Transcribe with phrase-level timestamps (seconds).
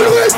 [0.00, 0.34] Always.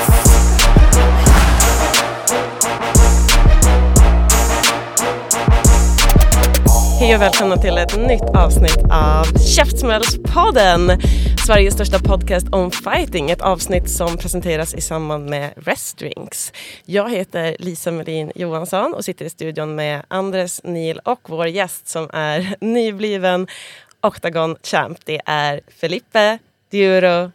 [7.01, 11.01] Hej och välkomna till ett nytt avsnitt av Käftsmällspodden.
[11.47, 13.31] Sveriges största podcast om fighting.
[13.31, 16.53] Ett avsnitt som presenteras i samband med Restdrinks.
[16.85, 21.89] Jag heter Lisa Melin Johansson och sitter i studion med Andres Nil och vår gäst
[21.89, 23.47] som är nybliven
[24.01, 24.99] Octagon Champ.
[25.05, 26.39] Det är Felipe
[26.71, 27.31] Diuro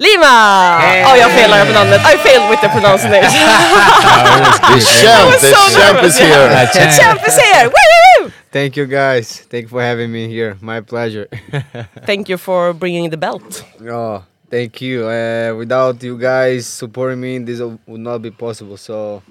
[0.00, 0.78] Lima!
[1.08, 2.00] Oh, jag felar på namnet.
[2.00, 3.46] I failed with the pronunciation.
[4.72, 5.26] The champ.
[5.32, 6.14] was The so champ nervous.
[6.14, 6.48] is here.
[6.48, 7.66] The champ is here!
[7.68, 8.30] Woo!
[8.52, 9.44] Thank you guys.
[9.50, 10.56] Thank you for having me here.
[10.60, 11.28] My pleasure.
[12.06, 13.64] Thank you for bringing the belt.
[13.88, 15.06] oh, thank you.
[15.06, 18.76] Uh, without you guys supporting me, this would not be possible.
[18.76, 19.22] So,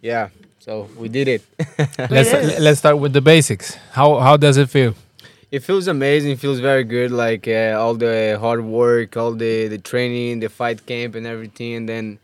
[0.00, 0.28] yeah.
[0.60, 1.42] So we did it.
[2.10, 3.76] let's let's start with the basics.
[3.92, 4.94] How how does it feel?
[5.54, 6.32] It feels amazing.
[6.32, 7.10] It feels very good.
[7.12, 11.74] Like uh, all the hard work, all the the training, the fight camp, and everything,
[11.78, 12.18] and then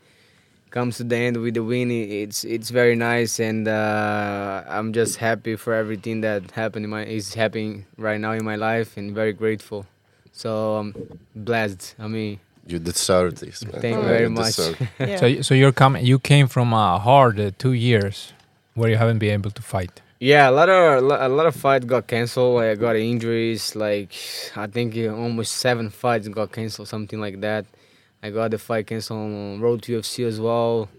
[0.69, 1.91] comes to the end with the win.
[1.91, 7.03] It's it's very nice, and uh, I'm just happy for everything that happened in my
[7.05, 9.85] is happening right now in my life, and very grateful.
[10.33, 10.89] So I'm
[11.35, 11.95] blessed.
[11.99, 13.81] I mean, You deserve this, man.
[13.81, 14.59] Thank you very you much.
[14.99, 15.19] Yeah.
[15.21, 16.05] So so you're coming.
[16.05, 18.33] You came from a hard uh, two years
[18.75, 20.01] where you haven't been able to fight.
[20.21, 22.61] Yeah, a lot of a lot of fights got canceled.
[22.61, 23.75] I got injuries.
[23.75, 24.13] Like
[24.55, 27.65] I think uh, almost seven fights got canceled, something like that.
[28.21, 30.89] I got the fight canceled on Road to UFC as well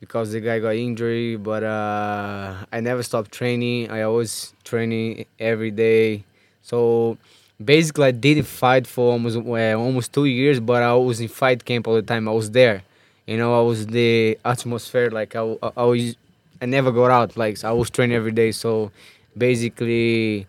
[0.00, 1.36] because the guy got injury.
[1.36, 3.90] But uh, I never stopped training.
[3.90, 6.24] I always training every day.
[6.62, 7.18] So
[7.62, 10.60] basically, I did fight for almost uh, almost two years.
[10.60, 12.26] But I was in fight camp all the time.
[12.26, 12.84] I was there.
[13.26, 15.10] You know, I was the atmosphere.
[15.10, 16.16] Like I, I, I was
[16.60, 17.36] I never got out.
[17.36, 18.90] Like I was training every day, so
[19.36, 20.46] basically,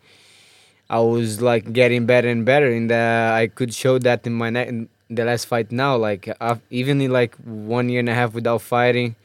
[0.89, 4.67] I was like getting better and better, and I could show that in my ne-
[4.67, 5.71] in the last fight.
[5.71, 9.15] Now, like I've, even in like one year and a half without fighting,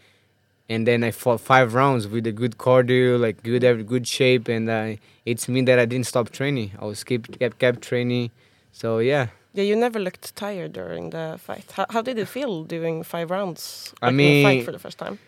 [0.69, 4.69] and then I fought five rounds with a good cardio, like good good shape, and
[4.69, 6.73] uh, it's mean that I didn't stop training.
[6.79, 8.31] I was keep kept kept training,
[8.73, 9.29] so yeah.
[9.55, 11.73] Yeah, you never looked tired during the fight.
[11.73, 13.93] How, how did it feel doing five rounds?
[14.01, 15.19] I like, in a fight for the first time.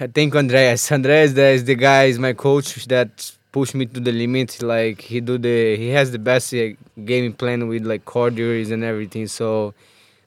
[0.00, 0.90] I think Andreas.
[0.92, 4.62] Andreas is the guy is my coach that push me to the limit.
[4.62, 6.68] Like he do the he has the best uh,
[7.04, 9.26] game plan with like cardio and everything.
[9.26, 9.74] So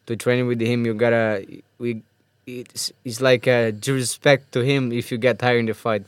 [0.08, 1.46] to train with him, you gotta
[1.78, 2.02] we
[2.46, 6.04] it's it's like a due respect to him if you get tired in the fight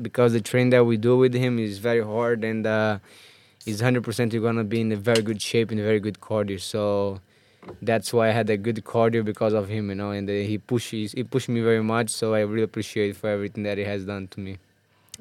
[0.00, 2.98] because the train that we do with him is very hard and uh,
[3.80, 6.60] hundred percent you're gonna be in a very good shape and a very good cardio.
[6.60, 7.20] So
[7.80, 10.58] that's why I had a good cardio because of him, you know, and uh, he
[10.58, 12.10] pushes he pushed me very much.
[12.10, 14.58] So I really appreciate for everything that he has done to me.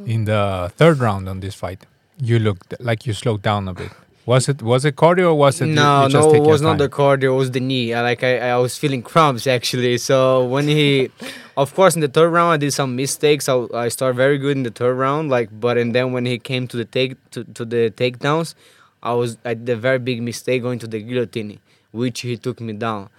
[0.05, 1.85] In the third round on this fight,
[2.19, 3.91] you looked like you slowed down a bit.
[4.25, 5.65] Was it was it cardio or was it?
[5.65, 7.23] no, you just no, it was not the cardio.
[7.23, 7.93] It was the knee.
[7.93, 9.97] I, like I, I was feeling cramps actually.
[9.97, 11.09] So when he,
[11.57, 13.49] of course, in the third round I did some mistakes.
[13.49, 16.37] I, I started very good in the third round, like, but and then when he
[16.37, 18.53] came to the take to, to the takedowns,
[19.01, 21.59] I was I did a very big mistake going to the guillotine,
[21.91, 23.09] which he took me down.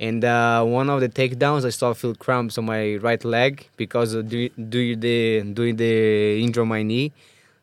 [0.00, 4.14] And uh, one of the takedowns, I started feel cramps on my right leg because
[4.14, 7.12] of do, do the doing the injury on my knee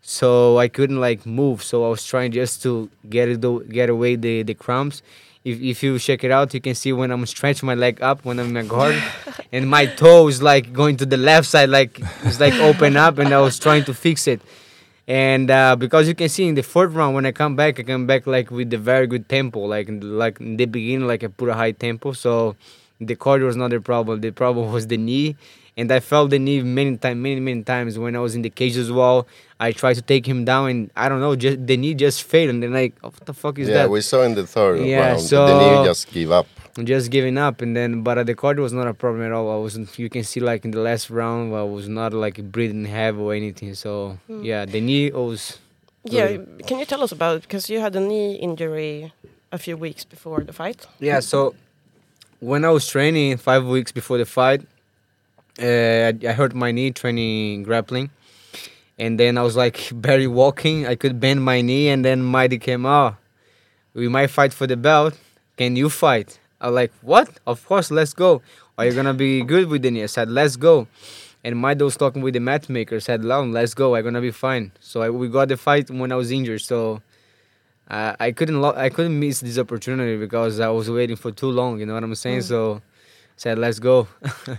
[0.06, 1.64] so I couldn't like move.
[1.64, 5.02] So I was trying just to get it get away the the cramps.
[5.44, 8.24] If if you check it out, you can see when I'm stretching my leg up
[8.24, 9.02] when I'm in my guard,
[9.52, 13.18] and my toe is like going to the left side, like it's like open up,
[13.18, 14.42] and I was trying to fix it.
[15.08, 17.84] And uh, because you can see in the fourth round when I come back, I
[17.84, 19.60] come back like with a very good tempo.
[19.60, 22.14] Like like in the beginning, like I put a high tempo.
[22.14, 22.56] So
[23.00, 24.22] the cardio was not the problem.
[24.22, 25.36] The problem was the knee,
[25.78, 28.50] and I felt the knee many times, many many times when I was in the
[28.50, 29.28] cage as well.
[29.60, 32.50] I tried to take him down, and I don't know, just the knee just failed,
[32.50, 33.82] and then like, oh, what the fuck is yeah, that?
[33.84, 35.22] Yeah, we saw in the third Yeah, round.
[35.22, 36.48] so- the knee just give up.
[36.84, 39.50] Just giving up, and then but uh, the cardio was not a problem at all.
[39.50, 39.98] I wasn't.
[39.98, 43.34] You can see like in the last round, I was not like breathing heavy or
[43.34, 43.74] anything.
[43.76, 45.60] So yeah, the knee was.
[46.04, 46.38] Yeah,
[46.68, 47.42] can you tell us about it?
[47.44, 49.14] Because you had a knee injury
[49.54, 50.86] a few weeks before the fight.
[51.00, 51.56] Yeah, so
[52.42, 54.62] when I was training five weeks before the fight,
[55.60, 58.10] uh, I I hurt my knee training grappling,
[59.00, 60.86] and then I was like barely walking.
[60.86, 63.16] I could bend my knee, and then Mighty came out.
[63.94, 65.14] We might fight for the belt.
[65.56, 66.38] Can you fight?
[66.62, 67.30] I was like, what?
[67.46, 68.42] Of course, let's go.
[68.78, 70.04] Are you gonna be good with knee?
[70.04, 70.88] I said, let's go.
[71.44, 73.00] And Mighty was talking with the matchmaker.
[73.00, 73.96] Said, "Lon, let's go.
[73.96, 76.62] I'm gonna be fine." So I, we got the fight when I was injured.
[76.62, 77.04] So
[77.90, 81.52] uh, I couldn't lo- I couldn't miss this opportunity because I was waiting for too
[81.52, 81.80] long.
[81.80, 82.42] You know what I'm saying?
[82.42, 82.82] So
[83.38, 84.08] said, let's go.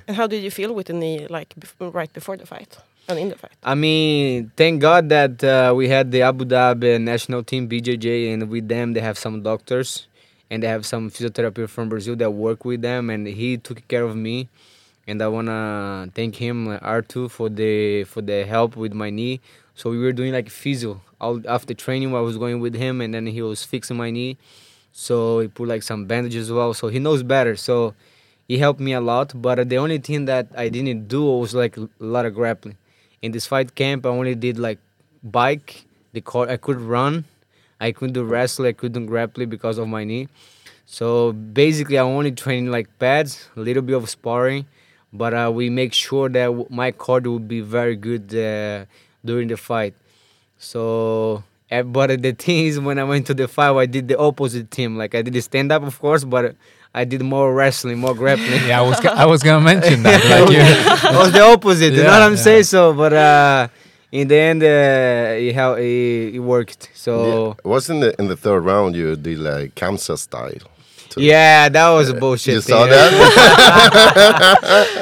[0.06, 2.78] And how did you feel with the knee, like bef- right before the fight
[3.08, 3.52] and in the fight?
[3.64, 8.48] I mean, thank God that uh, we had the Abu Dhabi national team BJJ, and
[8.48, 10.06] with them they have some doctors,
[10.50, 14.04] and they have some physiotherapist from Brazil that work with them, and he took care
[14.04, 14.48] of me,
[15.06, 19.40] and I wanna thank him uh, Artu for the for the help with my knee.
[19.74, 22.14] So we were doing like physio all after training.
[22.14, 24.38] I was going with him, and then he was fixing my knee.
[24.92, 26.72] So he put like some bandages as well.
[26.72, 27.56] So he knows better.
[27.56, 27.94] So
[28.48, 29.32] he helped me a lot.
[29.34, 32.78] But the only thing that I didn't do was like a lot of grappling.
[33.20, 34.78] In this fight camp, I only did like
[35.22, 35.84] bike.
[36.12, 37.26] The car I could run,
[37.80, 38.66] I couldn't do wrestle.
[38.66, 40.28] I couldn't grapple because of my knee.
[40.86, 44.66] So basically, I only train like pads, a little bit of sparring,
[45.12, 48.84] but uh, we make sure that my cardio will be very good uh,
[49.24, 49.94] during the fight.
[50.58, 54.18] So, eh, but the thing is, when I went to the fight, I did the
[54.18, 54.96] opposite team.
[54.96, 56.54] Like I did stand up, of course, but
[56.94, 58.66] I did more wrestling, more grappling.
[58.66, 60.24] Yeah, I was I was gonna mention that.
[60.30, 61.92] Like you, it was the opposite.
[61.92, 62.46] you know what I'm yeah.
[62.46, 62.62] saying?
[62.62, 63.68] So, but uh,
[64.20, 66.90] in the end, uh, it, it, it worked.
[66.94, 67.12] So.
[67.64, 67.70] Yeah.
[67.70, 70.64] Was in the in the third round you did like Kamsa style.
[71.16, 71.24] Too.
[71.24, 72.54] Yeah, that was a bullshit.
[72.54, 72.76] You thing.
[72.76, 73.08] saw that?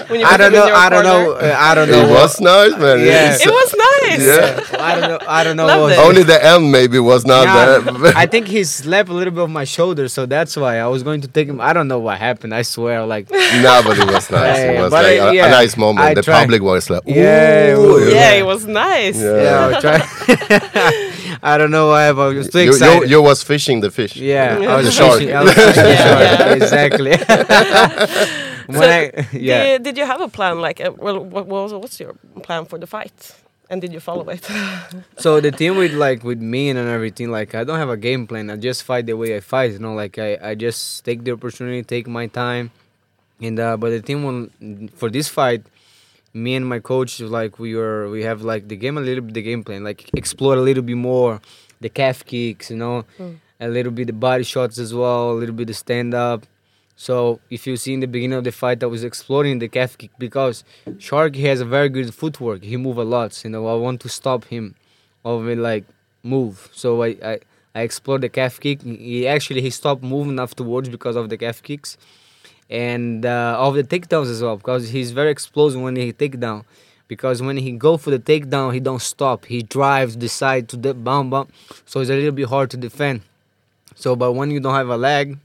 [0.08, 0.64] When you I don't know.
[0.66, 1.32] I don't know.
[1.32, 2.06] uh, I don't know.
[2.06, 3.00] it was nice, man.
[3.00, 3.36] Yeah.
[3.40, 4.20] It was nice.
[4.26, 4.60] Yeah.
[4.80, 5.18] I don't know.
[5.26, 5.66] I don't know.
[5.82, 5.98] What.
[5.98, 8.16] Only the M maybe was not Yeah, that.
[8.16, 11.02] I think he slapped a little bit of my shoulder, so that's why I was
[11.02, 11.60] going to take him.
[11.60, 12.54] I don't know what happened.
[12.54, 13.30] I swear, like
[13.66, 14.58] no, but it was nice.
[14.58, 16.06] Yeah, it was like I- a, yeah, a nice moment.
[16.06, 16.40] I the tried.
[16.42, 19.16] public was like, Yeah, "Ooh." it Yeah, it was nice.
[19.20, 19.80] Yeah.
[19.80, 21.10] yeah,
[21.44, 21.54] I was trying.
[21.54, 23.10] I don't know why, but I was too You, you, excited.
[23.10, 24.16] you was fishing the fish.
[24.16, 24.72] yeah, Yeah.
[24.72, 25.18] I was The shark.
[25.18, 25.34] fishing.
[25.36, 26.54] I was fishing the Yeah.
[26.54, 27.10] Exactly.
[28.66, 29.62] when So, I, yeah.
[29.64, 30.60] Did, did you have a plan?
[30.60, 33.34] Like, uh, well, what was what's your plan for the fight?
[33.70, 34.44] And did you follow it?
[35.16, 38.26] So the thing with like with me and everything, like I don't have a game
[38.26, 38.50] plan.
[38.50, 39.72] I just fight the way I fight.
[39.72, 42.70] You know, like I, I just take the opportunity, take my time,
[43.40, 45.62] and uh, but the thing when for this fight,
[46.34, 49.34] me and my coach like we were we have like the game a little bit
[49.34, 51.40] the game plan, like explore a little bit more
[51.80, 53.34] the calf kicks, you know, hmm.
[53.60, 56.46] a little bit the body shots as well, a little bit the stand up.
[56.96, 59.98] So if you see in the beginning of the fight, I was exploring the calf
[59.98, 60.64] kick because
[60.98, 62.62] Shark has a very good footwork.
[62.62, 63.42] He move a lot.
[63.44, 64.74] You know, I want to stop him
[65.24, 65.84] of it like
[66.22, 66.68] move.
[66.72, 67.40] So I, I
[67.74, 68.82] I explored the calf kick.
[68.82, 71.96] He actually he stopped moving afterwards because of the calf kicks,
[72.70, 76.64] and uh, of the takedowns as well because he's very explosive when he take down.
[77.06, 79.44] Because when he go for the takedown, he don't stop.
[79.44, 81.30] He drives the side to the bum,
[81.84, 83.20] so it's a little bit hard to defend.
[83.94, 85.38] So, but when you don't have a leg,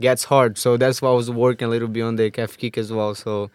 [0.00, 0.58] gets hard.
[0.58, 3.14] So that's why I was working a little bit on the calf kick as well.
[3.14, 3.50] So,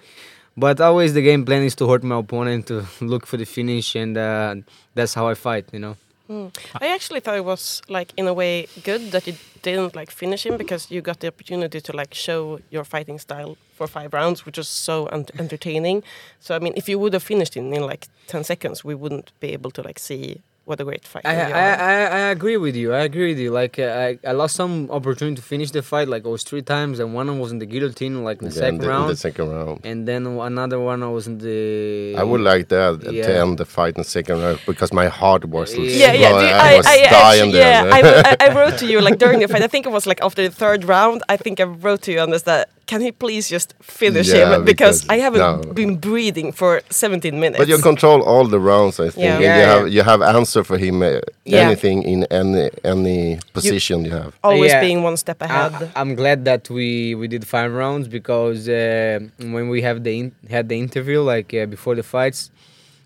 [0.55, 3.95] but always the game plan is to hurt my opponent, to look for the finish,
[3.95, 4.55] and uh,
[4.93, 5.65] that's how I fight.
[5.73, 5.95] You know.
[6.29, 6.55] Mm.
[6.79, 9.33] I actually thought it was like in a way good that you
[9.63, 13.57] didn't like finish him because you got the opportunity to like show your fighting style
[13.73, 16.03] for five rounds, which was so ent- entertaining.
[16.39, 19.31] So I mean, if you would have finished him in like ten seconds, we wouldn't
[19.39, 21.25] be able to like see what a great fight.
[21.25, 21.67] I, I.
[21.93, 22.87] I, I agree with you.
[22.99, 23.49] I agree with you.
[23.61, 26.07] Like uh, I, I lost some opportunity to finish the fight.
[26.13, 28.55] Like I was three times, and one of was in the guillotine, like in the
[28.55, 29.75] Yeah, in second the, in round, the second round.
[29.89, 32.15] and then another one I was in the.
[32.21, 33.41] I would like that to Yeah.
[33.41, 36.31] end the fight in the second round because my heart was Yeah, yeah, yeah.
[36.31, 37.87] well, do you- I, was dying actually, there.
[37.87, 39.63] yeah, I, I, I wrote to you like during the fight.
[39.63, 41.23] I think it was like after the third round.
[41.33, 43.69] I think I wrote to you on this that can he please just
[44.01, 45.73] finish Yeah, him because, because- I haven't no.
[45.79, 47.59] been breathing for 17 minutes.
[47.61, 49.23] But you control all the rounds, I think.
[49.25, 49.39] Yeah.
[49.39, 49.73] Yeah, you yeah.
[49.73, 51.07] have you have answer for him uh,
[51.45, 51.65] Yeah.
[51.67, 53.19] anything in any any
[53.57, 54.31] position you have.
[54.49, 54.81] always Yeah.
[54.87, 55.71] being one step ahead.
[55.95, 56.87] I, I'm glad that we
[57.21, 59.19] we did five rounds because uh,
[59.55, 60.25] when we have the in,
[60.57, 62.39] had the interview like uh, before the fights,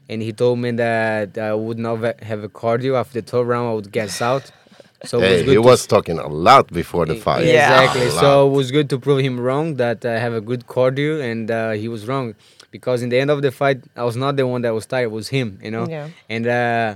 [0.09, 1.97] and he told me that I would not
[2.29, 3.65] have a cardio after the third round.
[3.71, 4.45] I would gas out.
[5.05, 7.45] So it was Hey, he to was talking a lot before the fight.
[7.45, 7.81] Yeah.
[7.81, 8.09] Exactly.
[8.09, 11.51] So it was good to prove him wrong that I have a good cardio, and
[11.51, 12.35] uh, he was wrong
[12.71, 15.05] because in the end of the fight, I was not the one that was tired.
[15.05, 15.59] It was him.
[15.61, 15.87] You know.
[15.87, 16.09] Yeah.
[16.29, 16.95] And uh,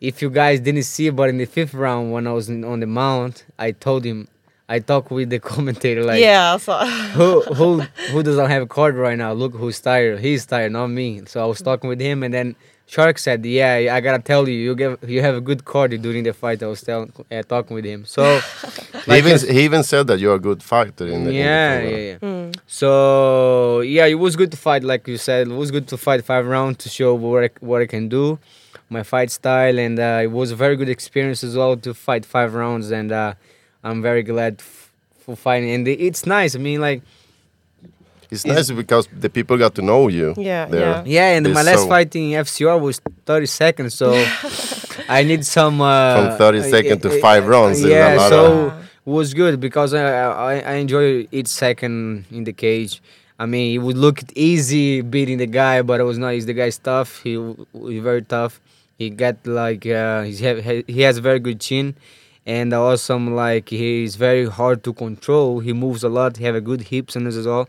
[0.00, 2.80] if you guys didn't see, but in the fifth round when I was in, on
[2.80, 4.28] the mount, I told him.
[4.68, 6.72] I talked with the commentator like, yeah, so
[7.16, 9.32] who who who doesn't have a card right now?
[9.32, 10.20] Look who's tired.
[10.20, 11.22] He's tired, not me.
[11.26, 14.54] So I was talking with him, and then Shark said, "Yeah, I gotta tell you,
[14.66, 17.74] you get you have a good cardio during the fight." I was telling, uh, talking
[17.74, 18.04] with him.
[18.04, 18.40] So
[19.06, 21.80] He even he even said that you're a good fighter in the, in the yeah,
[21.80, 22.56] yeah, round.
[22.56, 22.60] yeah.
[22.66, 25.48] So yeah, it was good to fight, like you said.
[25.48, 28.38] It was good to fight five rounds to show what I, what I can do.
[28.88, 32.24] my fight style, and uh, it was a very good experience as well to fight
[32.26, 33.32] five rounds, and uh,
[33.82, 34.92] I'm very glad f-
[35.24, 35.70] for fighting.
[35.76, 36.54] And it's nice.
[36.54, 37.00] I mean, like
[38.32, 40.34] It's nice because the people got to know you.
[40.38, 40.80] Yeah, there.
[40.80, 41.02] yeah.
[41.16, 44.06] yeah, and It's my last so- fight in FCR was 30 seconds, so
[45.08, 48.28] I need some uh, From 30 second to uh, five rounds, there's a Yeah, lot
[48.30, 48.72] so of-
[49.06, 50.02] it was good because I,
[50.52, 53.02] I I enjoy each second in the cage.
[53.38, 56.30] I mean, it would look easy beating the guy, but it was not.
[56.34, 57.10] He's the guy's tough.
[57.24, 58.60] He w- he's very tough.
[58.98, 60.58] He got like uh, he's have,
[60.96, 61.96] he has a very good chin,
[62.46, 65.58] and awesome like he's very hard to control.
[65.58, 66.36] He moves a lot.
[66.36, 67.66] He have a good hips and this as well.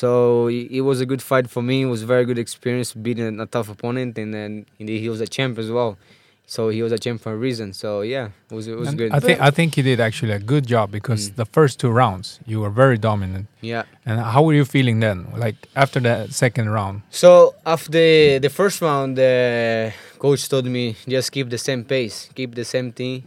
[0.00, 1.76] So it was a good fight for me.
[1.80, 5.22] It was a very good experience beating a tough opponent, and then indeed he was
[5.22, 5.96] a champ as well.
[6.44, 7.72] So he was a champ for a reason.
[7.72, 9.10] So yeah, it was it was And good.
[9.12, 11.36] I think I think he did actually a good job because mm.
[11.36, 13.46] the first two rounds you were very dominant.
[13.62, 13.84] yeah.
[14.04, 15.18] And how were you feeling then?
[15.34, 17.00] Like after the second round?
[17.08, 22.28] So after the, the first round, the coach told me just keep the same pace,
[22.34, 23.24] keep the same thing.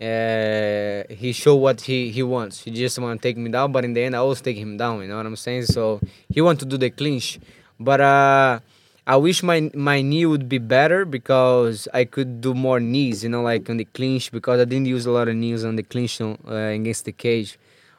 [0.00, 2.64] Uh, he showed what he, he wants.
[2.64, 4.78] He just want to take me down, but in the end, I always take him
[4.78, 5.02] down.
[5.02, 5.66] You know what I'm saying?
[5.66, 7.38] So he want to do the clinch,
[7.78, 8.60] but uh,
[9.06, 13.22] I wish my my knee would be better because I could do more knees.
[13.22, 15.76] You know, like on the clinch because I didn't use a lot of knees on
[15.76, 17.58] the clinch uh, against the cage.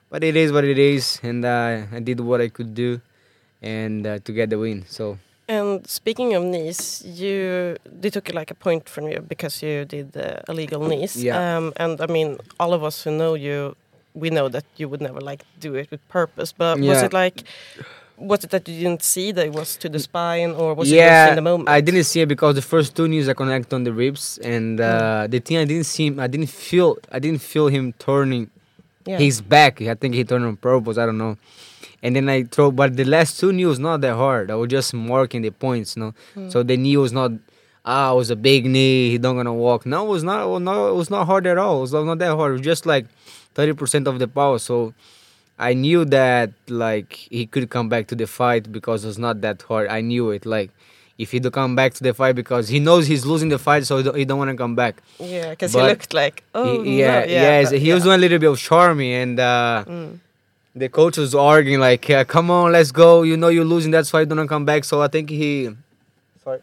[0.10, 3.00] But it is what it is, and uh, I did what I could do,
[3.62, 4.86] and uh, to get the win.
[4.88, 5.20] So.
[5.48, 10.16] And speaking of knees, you they took like a point from you because you did
[10.16, 11.16] uh, illegal knees.
[11.22, 11.58] Yeah.
[11.58, 13.76] Um, and I mean, all of us who know you,
[14.14, 16.54] we know that you would never like do it with purpose.
[16.54, 17.44] But was it like,
[18.18, 20.96] was it that you didn't see that it was to the spine, or was it
[20.96, 21.68] just in the moment?
[21.70, 24.80] I didn't see it because the first two knees I connected on the ribs, and
[24.80, 28.50] uh, the thing I didn't see him, I didn't feel, I didn't feel him turning
[29.06, 29.18] Yeah.
[29.18, 29.82] his back.
[29.82, 30.98] I think he turned on purpose.
[31.02, 31.36] I don't know.
[32.04, 34.50] And then I throw, but the last two knee was not that hard.
[34.50, 36.02] I was just marking the points, you
[36.36, 36.50] know.
[36.50, 37.32] So the knee was not,
[37.86, 39.12] ah, it was a big knee.
[39.12, 39.86] He don't gonna walk.
[39.86, 40.44] No, it was not.
[40.46, 41.78] It was not, it was not hard at all.
[41.78, 42.50] It was not that hard.
[42.52, 43.06] It was just like
[43.54, 44.58] thirty percent of the power.
[44.58, 44.94] So
[45.60, 49.42] I knew that like he could come back to the fight because it was not
[49.42, 49.88] that hard.
[49.90, 50.44] I knew it.
[50.46, 50.72] Like
[51.20, 53.86] if he do come back to the fight because he knows he's losing the fight,
[53.86, 55.04] so he don't, he don't want to come back.
[55.20, 58.06] yeah, because he looked like oh He- yeah, no, yes, but- he was yeah.
[58.06, 60.18] doing a little bit of charmy, and uh, Mm.
[60.76, 63.24] The coach was arguing like, uh, "Come on, let's go.
[63.24, 63.92] You know you're losing.
[63.92, 65.70] That's why you don't come back." So I think he,
[66.44, 66.60] sorry,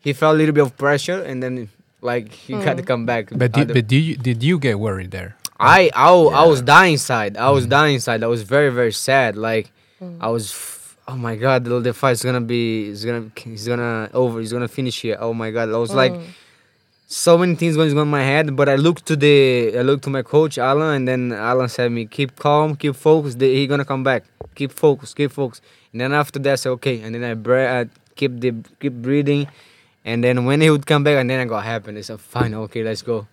[0.00, 1.68] he felt a little bit of pressure, and then
[2.00, 2.76] like he got Mm.
[2.78, 3.28] to come back.
[3.30, 5.36] But did, but did you did you get worried there?
[5.60, 7.36] I I I was dying inside.
[7.36, 7.54] I Mm.
[7.54, 8.22] was dying inside.
[8.24, 9.36] I was very very sad.
[9.36, 9.70] Like
[10.02, 10.18] Mm.
[10.20, 10.50] I was.
[10.50, 10.78] f-
[11.08, 12.88] Oh my god, the, the fight's gonna be.
[12.88, 13.26] It's gonna.
[13.36, 14.38] He's gonna over.
[14.38, 15.16] He's gonna finish here.
[15.18, 16.22] Oh my god, I was like, Mm.
[17.12, 18.56] So many things going on in my head.
[18.56, 19.76] But I looked to the.
[19.78, 23.40] I looked to my coach Alan, and then Alan said me, keep calm, keep focused.
[23.40, 24.24] He gonna come back.
[24.54, 25.62] Keep focused, keep focused.
[25.92, 27.00] And then after that, I said okay.
[27.02, 29.46] And then I, bre- I keep the keep breathing.
[30.04, 31.96] And then when he would come back, and then I got happy.
[31.96, 33.26] I said, fine, okay, let's go.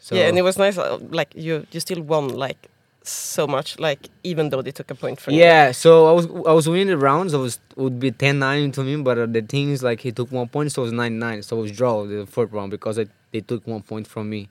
[0.00, 0.78] So yeah, and it was nice.
[0.78, 2.68] uh, Like you, you still won like
[3.08, 3.78] so much.
[3.78, 5.34] Like even though they took a point from.
[5.34, 7.34] Yeah, so I was I was winning the rounds.
[7.34, 10.30] I was would be 10-9 to me, but uh, the thing is like he took
[10.32, 11.44] one point, so it was 9-9.
[11.44, 14.48] So it was draw the fourth round because I, they took one point from me.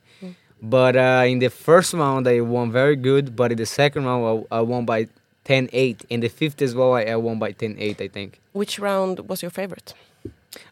[0.61, 4.45] But uh, in the first round I won very good, but in the second round
[4.51, 5.07] I, I won by
[5.45, 6.05] 10-8.
[6.09, 8.39] In the fifth as well I, I won by 10-8 I think.
[8.53, 9.93] Which round was your favorite?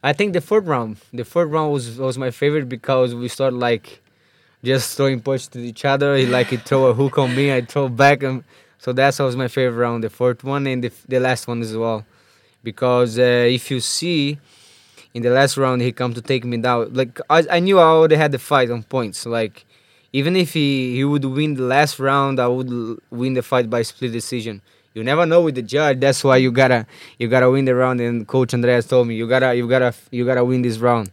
[0.03, 3.57] I think the fourth round, the fourth round was was my favorite because we started
[3.57, 4.01] like
[4.63, 6.15] just throwing punches to each other.
[6.15, 8.43] He like he throw a hook on me, I throw back, and
[8.77, 10.03] so that was my favorite round.
[10.03, 12.05] The fourth one and the the last one as well,
[12.63, 14.37] because uh, if you see,
[15.13, 16.93] in the last round he come to take me down.
[16.93, 19.25] Like I, I knew I already had the fight on points.
[19.25, 19.65] Like
[20.13, 23.69] even if he he would win the last round, I would l- win the fight
[23.69, 24.61] by split decision.
[24.93, 25.99] You never know with the judge.
[26.01, 26.85] That's why you gotta
[27.17, 28.01] you gotta win the round.
[28.01, 31.11] And Coach Andreas told me you gotta you gotta you gotta win this round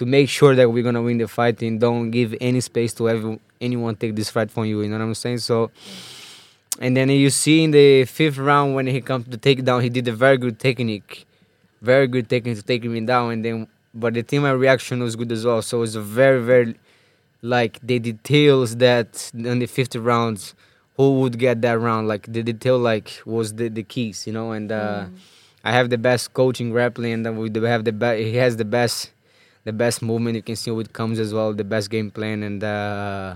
[0.00, 3.38] to make sure that we're gonna win the fight and don't give any space to
[3.60, 4.80] anyone take this fight from you.
[4.80, 5.38] You know what I'm saying?
[5.40, 5.70] So,
[6.80, 9.90] and then you see in the fifth round when he comes to take down, he
[9.90, 11.26] did a very good technique,
[11.82, 13.32] very good technique to take me down.
[13.32, 15.60] And then, but the team my reaction was good as well.
[15.60, 16.76] So it's a very very
[17.42, 20.54] like the details that in the fifth rounds
[20.96, 24.52] who would get that round like the detail like was the, the keys you know
[24.52, 25.06] and uh,
[25.64, 28.58] I have the best coaching grappling and then we do have the best he has
[28.58, 29.10] the best
[29.64, 32.62] the best movement you can see with comes as well the best game plan and
[32.64, 33.34] uh,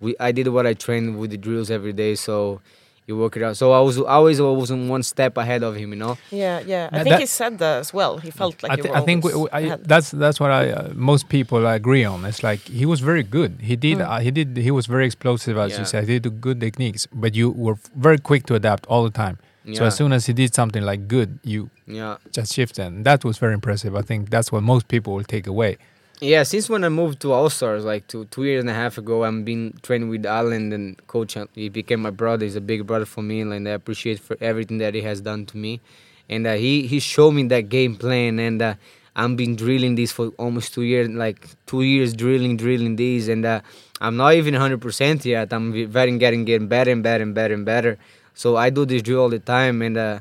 [0.00, 2.60] we I did what I trained with the drills every day so
[3.06, 5.90] you work it out so I was always always on one step ahead of him
[5.94, 6.88] you know Yeah, yeah.
[6.92, 8.18] I That- think that- he said that as well.
[8.18, 10.70] He felt like I, you were I think we, we- I, that's that's what I
[10.70, 12.24] uh, most people agree on.
[12.26, 13.52] It's like he was very good.
[13.70, 15.78] He did uh, he did he was very explosive as Yeah.
[15.80, 16.02] you said.
[16.08, 19.36] He did good techniques, but you were f- very quick to adapt all the time.
[19.74, 22.86] So as soon as he did something like good, you yeah just shifted.
[22.86, 23.94] And that was very impressive.
[23.94, 25.78] I think that's what most people will take away.
[26.20, 28.98] Yeah, since when I moved to All Stars, like two two years and a half
[28.98, 31.36] ago, I'm been training with Alan and coach.
[31.54, 32.44] He became my brother.
[32.44, 35.46] He's a big brother for me, and I appreciate for everything that he has done
[35.46, 35.80] to me.
[36.28, 38.74] And uh, he he showed me that game plan, and uh,
[39.14, 43.44] I've been drilling this for almost two years, like two years drilling, drilling these, and
[43.44, 43.60] uh,
[44.00, 45.52] I'm not even 100% yet.
[45.52, 47.98] I'm ve- very getting getting better and better and better and better.
[48.38, 50.20] So I do this drill all the time, and uh,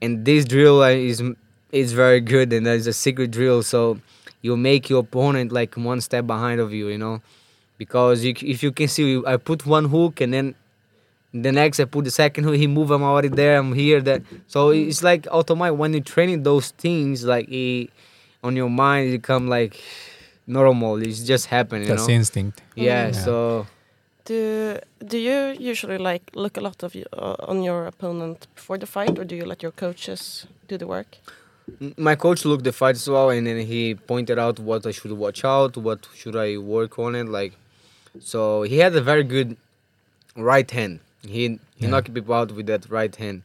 [0.00, 1.20] and this drill is
[1.72, 3.64] is very good, and it's a secret drill.
[3.64, 3.98] So
[4.42, 7.20] you make your opponent like one step behind of you, you know,
[7.78, 10.54] because you, if you can see, I put one hook and then
[11.34, 12.54] the next I put the second hook.
[12.54, 12.92] He move.
[12.92, 13.58] I'm already there.
[13.58, 14.00] I'm here.
[14.00, 17.90] That so it's like automatic when you're training those things, like it,
[18.44, 19.82] on your mind, it become like
[20.46, 21.02] normal.
[21.02, 21.88] It's just happening.
[21.88, 22.14] You That's know?
[22.14, 22.62] instinct.
[22.76, 23.06] Yeah.
[23.06, 23.12] Yeah.
[23.12, 23.66] So
[24.24, 28.78] Do do you usually like look a lot of you, uh, on your opponent before
[28.78, 31.18] the fight, or do you let your coaches do the work?
[31.96, 35.12] My coach looked the fight as well and then he pointed out what i should
[35.12, 37.52] watch out what should i work on it like
[38.18, 39.56] so he had a very good
[40.34, 41.90] right hand he he Yeah.
[41.90, 43.42] knocked people out with that right hand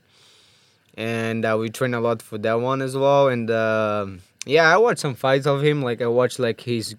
[0.97, 4.77] and uh, we train a lot for that one as well and um yeah i
[4.77, 6.95] watched some fights of him like i watched like his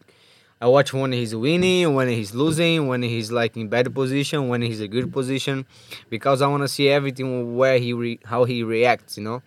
[0.61, 4.63] i watch when he's winning when he's losing when he's like in bad position when
[4.63, 5.65] he's a good position
[6.11, 9.43] because i want to see everything where he re- how he reacts you know?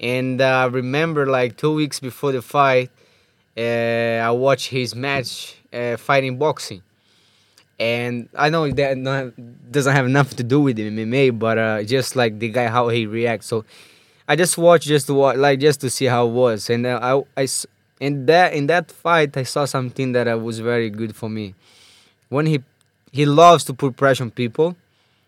[0.00, 2.90] And uh, remember like two weeks before the fight,
[3.56, 6.82] uh, I watched his match uh, fighting boxing,
[7.78, 9.32] and I know that not,
[9.70, 13.06] doesn't have nothing to do with MMA, but uh, just like the guy how he
[13.06, 13.46] reacts.
[13.46, 13.66] So
[14.26, 16.98] I just watched just to watch, like just to see how it was, and uh,
[17.36, 17.46] I, I
[18.00, 21.54] in that in that fight I saw something that uh, was very good for me.
[22.28, 22.62] When he
[23.12, 24.76] he loves to put pressure on people,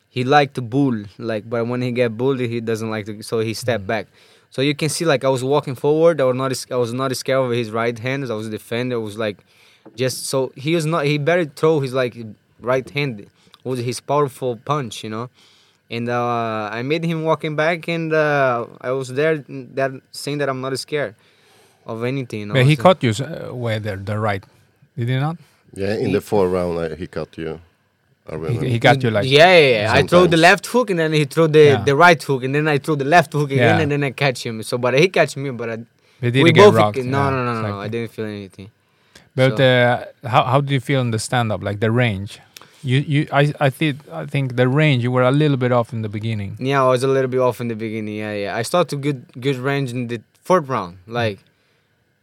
[0.08, 3.40] he like to bull like, but when he get bullied, he doesn't like to, so
[3.40, 4.06] he step back.
[4.50, 6.20] So you can see like I was walking forward.
[6.20, 8.24] I was not I was not scared of his right hand.
[8.30, 8.96] I was defender.
[8.96, 9.38] I was like
[9.94, 12.16] just so he was not he better throw his like
[12.60, 13.26] right hand
[13.64, 15.30] was his powerful punch, you know.
[15.90, 20.48] And uh, I made him walking back, and uh, I was there that saying that
[20.48, 21.14] I'm not scared
[21.86, 22.40] of anything.
[22.40, 22.54] You know?
[22.54, 24.42] But he caught you uh, where the, the right.
[24.96, 25.36] Did he not?
[25.74, 27.60] Yeah, in the fourth round, uh, he caught you.
[28.48, 29.26] He, he got you like.
[29.26, 29.92] yeah, yeah, yeah.
[29.92, 31.82] I throw the left hook and then he throw the, Yeah.
[31.84, 33.78] the right hook and then I throw the left hook again Yeah.
[33.80, 34.62] and then I catch him.
[34.62, 35.76] So, but he catch me, but I,
[36.20, 36.98] But did we get both rocked?
[36.98, 37.80] no, Yeah, no, no, no, no.
[37.80, 38.70] I didn't feel anything.
[39.34, 42.38] But So- uh, how how do you feel in the stand up, like the range?
[42.84, 45.92] You you I I think I think the range you were a little bit off
[45.92, 46.56] in the beginning.
[46.60, 48.14] Yeah, I was a little bit off in the beginning.
[48.16, 48.56] Yeah, yeah.
[48.56, 51.38] I started to good good range in the fourth round, like,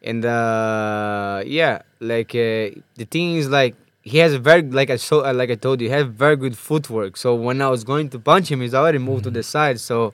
[0.01, 4.95] and uh, yeah, like uh, the thing is like he has a very like I
[4.97, 7.17] so uh, like I told you, he has very good footwork.
[7.17, 10.13] So when I was going to punch him, he's already moved to the side, so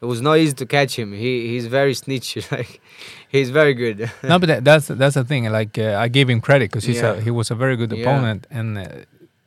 [0.00, 1.12] it was not easy to catch him.
[1.12, 2.80] He he's very snitchy, like
[3.28, 4.10] he's very good.
[4.22, 5.50] no, but that, that's that's the thing.
[5.50, 8.00] Like uh, I gave him credit because he's a, he was a very good Yeah.
[8.02, 8.86] opponent, and uh,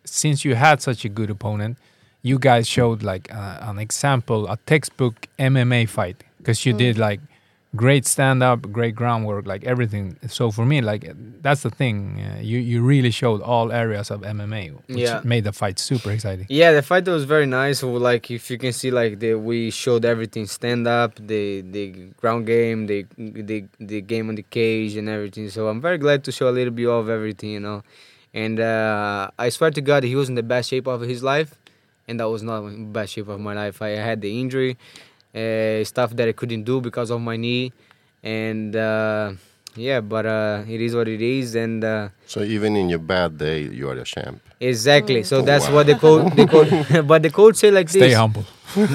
[0.04, 1.78] since you had such a good opponent,
[2.22, 7.20] you guys showed like uh, an example, a textbook MMA fight because you did like
[7.76, 10.18] great stand up, great groundwork, like everything.
[10.28, 12.22] So for me, like that's the thing.
[12.22, 15.22] Uh, you you really showed all areas of MMA, which Yeah.
[15.24, 16.46] made the fight super exciting.
[16.50, 17.84] Yeah, the fight was very nice.
[17.84, 21.86] Like if you can see, like the we showed everything: stand up, the the
[22.22, 25.50] ground game, the the the game on the cage, and everything.
[25.50, 27.84] So I'm very glad to show a little bit of everything, you know.
[28.34, 31.56] And uh, I swear to God, he was in the best shape of his life,
[32.08, 33.82] and that was not the best shape of my life.
[33.82, 34.78] I had the injury,
[35.38, 37.72] uh, stuff that I couldn't do because of my knee,
[38.24, 39.34] and uh,
[39.76, 41.84] yeah, but uh, it is what it is, and.
[41.84, 44.42] Uh, So even in your bad day, you are a champ.
[44.60, 45.22] Exactly.
[45.24, 45.76] So Oh, that's wow.
[45.76, 46.70] what the coach, the coach,
[47.12, 48.16] but the coach say like Stay this.
[48.18, 48.46] humble.
[48.76, 48.86] no,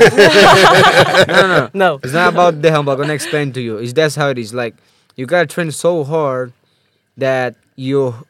[1.29, 1.91] no, No.
[2.03, 2.93] It's not about the humble.
[2.93, 3.79] I'm gonna explain to you.
[3.79, 4.53] It's that's how it is.
[4.53, 4.75] Like
[5.17, 6.53] you gotta train so hard
[7.17, 8.25] that your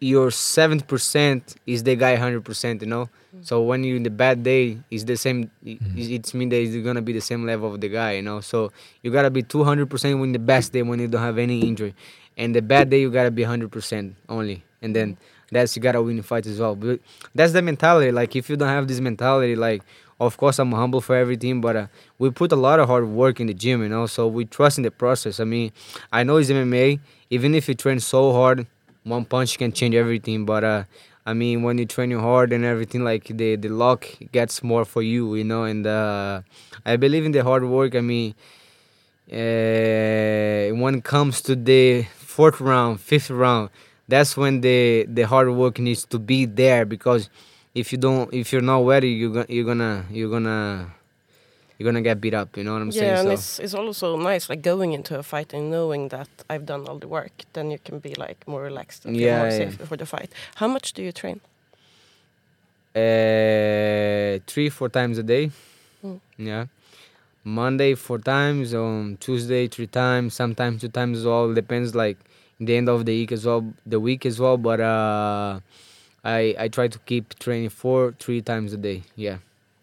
[0.00, 2.80] your seventy percent is the guy hundred percent.
[2.80, 3.08] You know.
[3.36, 3.46] Mm.
[3.46, 5.50] So when you're in the bad day, it's the same.
[5.64, 5.98] Mm-hmm.
[5.98, 8.12] It, it's mean that it's gonna be the same level of the guy.
[8.12, 8.40] You know.
[8.40, 11.38] So you gotta be two hundred percent when the best day when you don't have
[11.38, 11.94] any injury,
[12.36, 15.18] and the bad day you gotta be hundred percent only, and then mm.
[15.52, 16.74] that's you gotta win the fight as well.
[16.74, 17.00] But
[17.34, 18.10] that's the mentality.
[18.10, 19.82] Like if you don't have this mentality, like
[20.18, 21.86] of course I'm humble for everything, but uh,
[22.18, 24.06] we put a lot of hard work in the gym, you know.
[24.06, 25.40] So we trust in the process.
[25.40, 25.72] I mean,
[26.12, 27.00] I know it's MMA.
[27.30, 28.66] Even if you train so hard,
[29.04, 30.44] one punch can change everything.
[30.44, 30.84] But uh,
[31.26, 35.02] I mean, when you train hard and everything, like the the luck gets more for
[35.02, 35.64] you, you know.
[35.64, 36.42] And uh,
[36.84, 37.94] I believe in the hard work.
[37.94, 38.34] I mean,
[39.32, 43.70] uh, when it comes to the fourth round, fifth round,
[44.08, 47.28] that's when the the hard work needs to be there because
[47.74, 50.94] if you don't, if you're not ready, you're gonna you're gonna you're gonna
[51.80, 52.56] you're gonna get beat up.
[52.58, 53.18] You know what I'm yeah, saying?
[53.20, 56.66] and so it's it's also nice like going into a fight and knowing that I've
[56.66, 57.32] done all the work.
[57.54, 59.56] Then you can be like more relaxed and feel Yeah, more yeah.
[59.58, 60.30] safe before the fight.
[60.56, 61.40] How much do you train?
[62.94, 65.50] uh, three four times a day.
[66.04, 66.20] Mm.
[66.36, 66.66] Yeah.
[67.44, 71.54] Monday four times, on Tuesday three times, sometimes two times as well.
[71.54, 72.18] Depends like
[72.58, 74.58] the end of the week as well, the week as well.
[74.58, 75.60] But uh,
[76.24, 79.02] I I try to keep training four three times a day.
[79.16, 79.38] Yeah,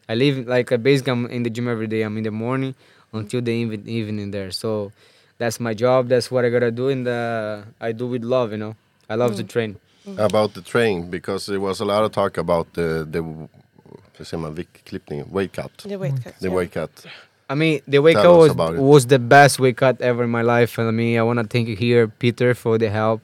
[0.09, 2.01] I live like I basically I'm in the gym every day.
[2.01, 2.75] I'm in the morning
[3.13, 4.51] until the even, evening there.
[4.51, 4.91] So
[5.37, 6.07] that's my job.
[6.07, 8.51] That's what I gotta do, and uh, I do with love.
[8.51, 8.75] You know,
[9.09, 9.77] I love to train.
[10.17, 14.41] About the train, because there was a lot of talk about the, the hur säger
[14.41, 15.71] man, viktklippning, weight cut.
[15.79, 16.39] The weight cut.
[16.39, 16.53] The yeah.
[16.55, 17.05] weight cut.
[17.49, 20.41] I mean, the weight Tell cut was was the best weight cut ever in my
[20.41, 20.77] life.
[20.77, 23.21] And I mean, I want to thank you here, Peter, for the help.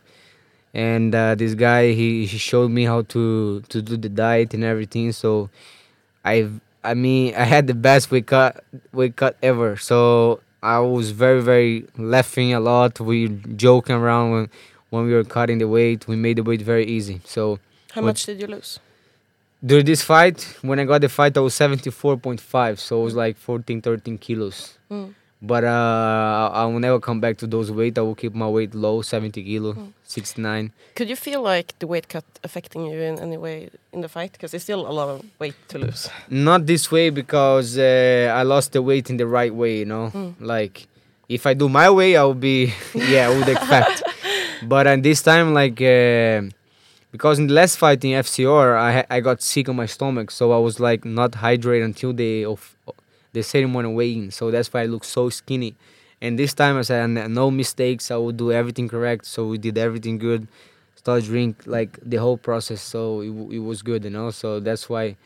[0.73, 4.63] And uh, this guy, he, he showed me how to to do the diet and
[4.63, 5.11] everything.
[5.13, 5.49] So,
[6.25, 6.49] I
[6.83, 9.77] I mean, I had the best weight cut weight cut ever.
[9.77, 12.99] So I was very very laughing a lot.
[12.99, 14.49] We joking around when
[14.89, 16.07] when we were cutting the weight.
[16.07, 17.21] We made the weight very easy.
[17.25, 17.59] So
[17.93, 18.79] How much did you lose?
[19.65, 23.37] during this fight, when I got the fight, I was 74.5, so it was like
[23.37, 24.77] 14, 13 kilos.
[24.91, 25.13] Mm.
[25.45, 27.97] But uh, I will never come back to those weight.
[27.97, 29.75] I will keep my weight low, 70 kilo,
[30.05, 30.71] 69.
[30.95, 34.31] Could you feel like the weight cut affecting you in any way in the fight?
[34.31, 36.09] Because it's still a lot of weight to lose.
[36.29, 40.11] Not this way because uh, I lost the weight in the right way, you know.
[40.13, 40.35] Mm.
[40.39, 40.87] Like
[41.27, 44.01] if I do my way, I will be, yeah, I would expect.
[44.63, 46.43] but uh, this time, like, uh,
[47.11, 50.53] because in the last fight in FCR, I I got sick on my stomach, so
[50.53, 52.75] I was like not hydrated until the of
[53.33, 54.31] the ceremony weigh-in.
[54.31, 55.75] So that's why I look so skinny.
[56.21, 58.09] And this time I said no mistakes.
[58.09, 59.25] I would do everything correct.
[59.25, 60.47] So we did everything good.
[60.95, 62.81] Start drink like the whole process.
[62.81, 64.31] So it, it was good, you know.
[64.31, 65.17] So that's why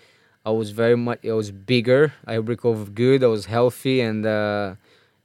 [0.43, 1.20] I was very much.
[1.24, 2.13] I was bigger.
[2.26, 3.24] I recovered good.
[3.24, 4.76] I was healthy, and uh,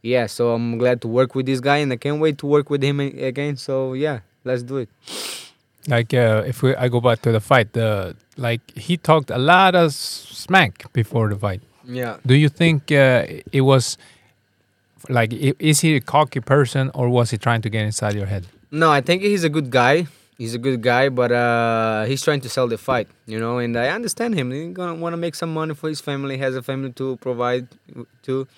[0.03, 0.27] yeah.
[0.27, 2.83] So I'm glad to work with this guy, and I can't wait to work with
[2.83, 3.57] him again.
[3.57, 4.89] So yeah, let's do it.
[5.89, 9.39] Like uh, if we, I go back to the fight, the like he talked a
[9.39, 11.63] lot of smack before the fight.
[11.85, 12.17] Yeah.
[12.25, 13.99] Do you think uh, it was
[15.09, 18.47] like is he a cocky person or was he trying to get inside your head?
[18.71, 20.07] No, I think he's a good guy.
[20.39, 23.59] He's a good guy, but uh, he's trying to sell the fight, you know.
[23.59, 24.51] And I understand him.
[24.51, 26.39] He's gonna want to make some money for his family.
[26.39, 27.69] Has a family to provide
[28.23, 28.49] to,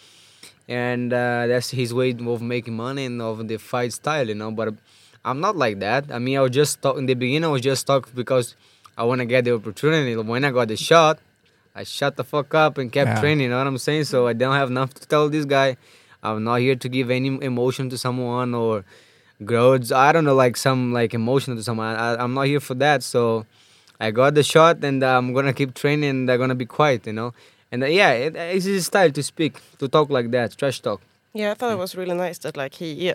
[0.68, 4.50] and uh, that's his way of making money and of the fight style, you know.
[4.50, 4.74] But
[5.24, 6.10] I'm not like that.
[6.10, 7.44] I mean, I was just talk in the beginning.
[7.44, 8.54] I was just talking because
[8.96, 10.16] I want to get the opportunity.
[10.16, 11.18] When I got the shot,
[11.74, 13.20] I shut the fuck up and kept Yeah.
[13.20, 13.44] training.
[13.44, 14.04] You know what I'm saying?
[14.04, 15.76] So I don't have enough to tell this guy.
[16.22, 18.84] I'm not here to give any emotion to someone or
[19.44, 19.92] grudge.
[19.92, 21.96] I don't know, like some like emotion to someone.
[21.96, 23.02] I, I'm not here for that.
[23.02, 23.44] So
[24.00, 26.10] I got the shot, and uh, I'm gonna keep training.
[26.10, 27.34] and I'm gonna be quiet, you know.
[27.70, 31.00] And uh, yeah, it, it's his style to speak, to talk like that, trash talk.
[31.36, 33.14] Yeah, I thought it was really nice that like he, yeah,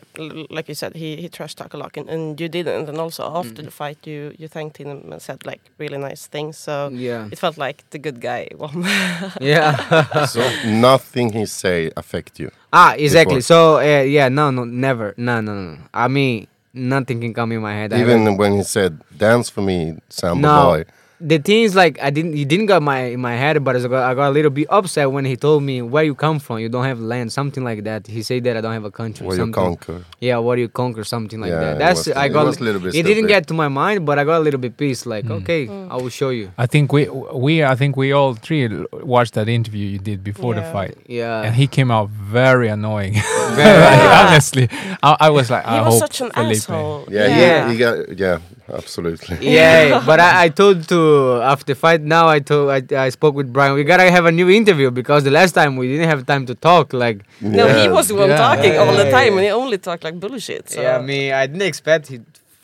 [0.50, 2.90] like you said, he he trash talk a lot, and, and you didn't.
[2.90, 6.58] And also after the fight, you you thanked him and said like really nice things.
[6.58, 8.84] So Yeah, it felt like the good guy won.
[9.42, 9.78] yeah.
[10.28, 12.52] So nothing he say affect you.
[12.74, 13.36] ah, exactly.
[13.40, 13.78] Before.
[13.78, 15.78] So uh, yeah, no, no, never, no, no, no.
[15.94, 17.94] I mean, nothing can come in my head.
[17.94, 20.56] Even when he said, "Dance for me, Samba No.
[20.66, 20.86] boy."
[21.22, 23.80] The thing is like I didn't he didn't got my in my head, but I
[23.88, 26.60] got, I got a little bit upset when he told me where you come from.
[26.60, 28.08] You don't have land, something like that.
[28.08, 29.28] He said that I don't have a country.
[29.28, 30.04] Where you conquer.
[30.22, 31.04] Yeah, what do you conquer?
[31.04, 31.80] Something like Yeah, that.
[31.80, 32.46] That's was- I got.
[32.46, 34.60] was a little bit it didn't get to my mind, but I got a little
[34.60, 35.06] bit pissed.
[35.06, 35.42] Like Mm.
[35.42, 36.52] okay, I will show you.
[36.58, 38.70] I think we we I think we all three
[39.04, 40.96] watched that interview you did before the fight.
[41.08, 41.42] Yeah.
[41.44, 43.14] And he came out very annoying.
[43.60, 44.70] Very- Honestly,
[45.04, 46.58] I, I was like, he I was hope such an Felipe.
[46.58, 47.06] asshole.
[47.10, 47.66] Yeah, Yeah.
[47.68, 48.18] He, he got.
[48.18, 48.38] Yeah,
[48.74, 49.38] absolutely.
[49.42, 53.52] yeah, but I, I told to after fight now I told I, I spoke with
[53.52, 53.74] Brian.
[53.76, 56.56] We gotta have a new interview because the last time we didn't have time to
[56.56, 56.94] talk.
[56.94, 58.38] Like No, he was the one Yeah.
[58.38, 59.40] talking all the time, yeah.
[59.40, 60.70] and he only talked like bullshit.
[60.70, 60.82] So.
[60.82, 62.22] yeah, I mean I didn't expect it,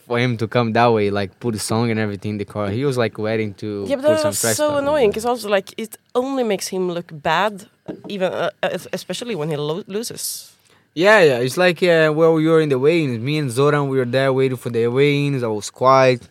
[0.08, 2.70] for him to come that way, like put a song and everything in the car.
[2.70, 5.50] He was like waiting to Yeah, but put that some was so annoying because also
[5.50, 7.68] like it only makes him look bad,
[8.08, 8.50] even uh,
[8.94, 10.55] especially when he lo- loses.
[10.98, 11.40] Yeah, yeah.
[11.40, 13.20] It's like uh, where we were in the weigh-ins.
[13.20, 15.44] Me and Zoran, we were there waiting for the weigh-ins.
[15.44, 16.26] I was quiet.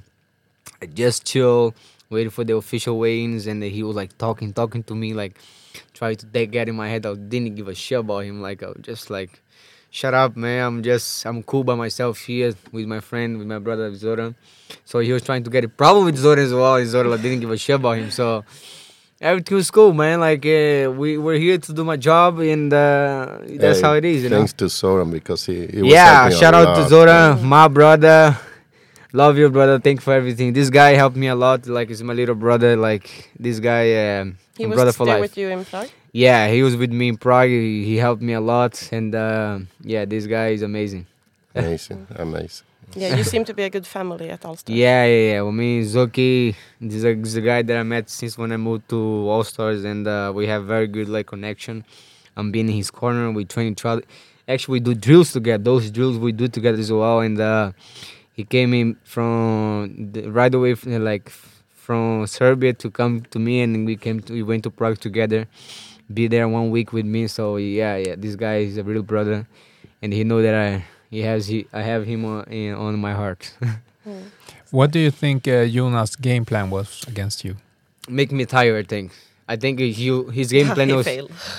[0.80, 1.74] I just chill,
[2.08, 5.38] waiting for the official weigh-ins, and he was like talking, talking to me, like
[5.92, 7.04] trying to get in my head.
[7.04, 8.40] I didn't give a shit about him.
[8.40, 9.42] Like I was just like,
[9.90, 10.64] shut up, man.
[10.64, 14.34] I'm just, I'm cool by myself here with my friend, with my brother Zoran.
[14.86, 17.20] So he was trying to get a problem with Zoran as well, and Zoran like,
[17.20, 18.10] didn't give a shit about him.
[18.10, 18.46] So.
[19.24, 20.20] Everything was cool, man.
[20.20, 24.04] Like uh, we were here to do my job, and uh, that's Hey, how it
[24.04, 24.36] is, you know.
[24.36, 28.36] Thanks to Zoran because he, he was Yeah, shout a out to Zoran, my brother.
[29.14, 29.78] Love you, brother.
[29.78, 30.52] Thank you for everything.
[30.52, 31.66] This guy helped me a lot.
[31.66, 32.76] Like, he's my little brother.
[32.76, 35.20] Like, this guy, um, He my was brother for there life.
[35.22, 35.88] with you in Prague.
[36.12, 37.48] Yeah, he was with me in Prague.
[37.48, 41.06] He, he helped me a lot, and uh, yeah, this guy is amazing.
[41.54, 42.66] Amazing, amazing.
[42.94, 44.76] Yeah, you seem to be a good family at All Stars.
[44.76, 45.42] Yeah, yeah, yeah.
[45.42, 48.96] Well, me, Zoki, this is a, guy that I met since when I moved to
[48.96, 51.84] All Stars, and uh, we have very good like connection.
[52.36, 53.30] I'm being in his corner.
[53.30, 54.02] We train each other.
[54.46, 55.62] Actually, we do drills together.
[55.62, 57.20] Those drills we do together as well.
[57.20, 57.72] And uh,
[58.32, 63.60] he came in from the, right away, from, like from Serbia to come to me,
[63.62, 64.20] and we came.
[64.20, 65.46] To, we went to Prague together.
[66.12, 67.26] Be there one week with me.
[67.28, 68.14] So yeah, yeah.
[68.16, 69.46] This guy is a real brother,
[70.02, 73.12] and he know that I he has he, I have him on, in, on my
[73.20, 73.42] heart.
[74.70, 77.54] What do you think uh, Jonas' game plan was against you?
[78.08, 78.84] Make me tired.
[78.86, 79.08] I think.
[79.48, 80.08] I think he,
[80.40, 81.06] his game plan was.
[81.06, 81.30] failed.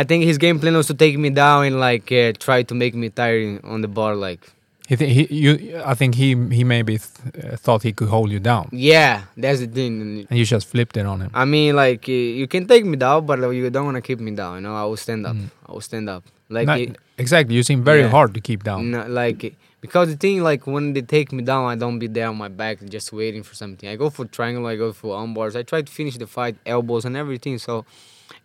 [0.00, 2.74] I think his game plan was to take me down and like uh, try to
[2.74, 4.14] make me tired on the bar.
[4.16, 4.40] Like,
[4.88, 5.52] He, th- he you,
[5.92, 7.08] I think he he maybe th-
[7.44, 9.94] uh, thought he could hold you down, yeah, that's the thing.
[10.28, 11.30] and you just flipped it on him.
[11.32, 14.02] I mean, like uh, you can take me down, but uh, you don't want to
[14.08, 14.52] keep me down.
[14.56, 15.36] You know, I will stand up.
[15.36, 15.48] Mm.
[15.68, 16.22] I will stand up.
[16.58, 18.08] Like, Not- it- exactly, you seem very Yeah.
[18.16, 18.90] hard to keep down.
[18.92, 19.40] no, like
[19.84, 22.48] because the thing, like when they take me down, I don't be there on my
[22.62, 23.86] back just waiting for something.
[23.88, 24.64] I go for triangle.
[24.72, 25.54] I go for arm bars.
[25.56, 27.58] I try to finish the fight, elbows and everything.
[27.58, 27.84] So,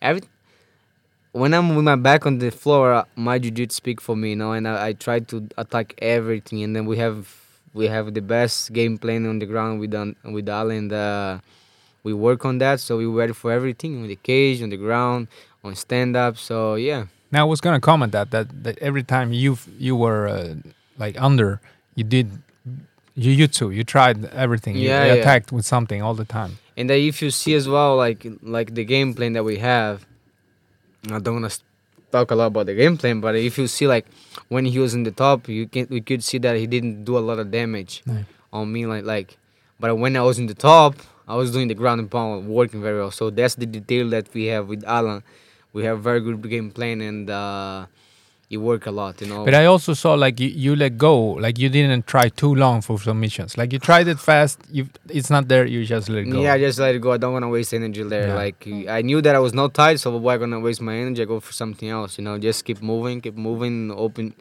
[0.02, 0.24] every
[1.32, 4.36] when I'm with my back on the floor, uh, my jiu-jitsu speak for me, you
[4.36, 6.64] know, and I, I try to attack everything.
[6.64, 7.20] And then we have
[7.74, 10.78] we have the best game plan on the ground with An- with Alan.
[10.78, 11.40] And, uh,
[12.04, 15.28] we work on that, so we're ready for everything on the cage, on the ground,
[15.64, 16.38] on stand up.
[16.38, 20.28] So yeah, Now I was gonna comment that that, that every time you you were
[20.28, 20.56] uh,
[20.98, 21.62] like under,
[21.96, 22.28] you did
[23.16, 23.72] you you too.
[23.72, 24.76] You tried everything.
[24.78, 25.22] You, Yeah, you yeah.
[25.22, 26.58] attacked with something all the time.
[26.78, 30.06] and then if you see as well, like like the game plan that we have,
[31.12, 31.52] I don't wanna
[32.12, 34.06] talk a lot about the game plan, but if you see like
[34.48, 37.18] when he was in the top, you can we could see that he didn't do
[37.18, 38.26] a lot of damage No.
[38.52, 39.38] on me, like like.
[39.80, 40.96] But when I was in the top,
[41.28, 43.12] I was doing the ground and pound, working very well.
[43.12, 45.24] So that's the detail that we have with Alan.
[45.74, 47.86] We have very good game plan and uh,
[48.50, 49.46] you work a lot, you know.
[49.46, 52.82] But I also saw like you, you let go, like you didn't try too long
[52.82, 53.58] for submissions.
[53.58, 56.42] Like you tried it fast, you it's not there, you just let it go.
[56.42, 57.12] Yeah, I just let it go.
[57.12, 58.30] I don't want to waste energy there.
[58.30, 58.36] Yeah.
[58.36, 61.22] Like I knew that I was not tired, so why gonna waste my energy?
[61.22, 62.18] I go for something else.
[62.18, 64.34] You know, just keep moving, keep moving, open,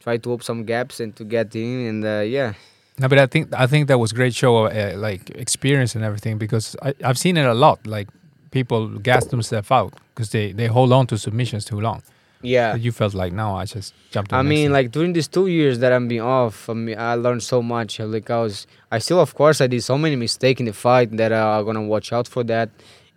[0.00, 1.86] try to open some gaps and to get in.
[1.86, 2.52] And uh, yeah,
[2.98, 6.04] No, but I think I think that was great show of uh, like experience and
[6.04, 7.86] everything because I, I've seen it a lot.
[7.86, 8.08] Like
[8.50, 12.02] people gas themselves out because they they hold on to submissions too long.
[12.42, 12.72] yeah.
[12.72, 14.32] But you felt like no, I just jumped.
[14.32, 17.42] I mean, like during these two years that I'm being off, I mean, I learned
[17.42, 17.98] so much.
[18.00, 21.08] Like I was, I still, of course, I did so many mistakes in the fight
[21.16, 22.68] that uh, I'm gonna watch out for that,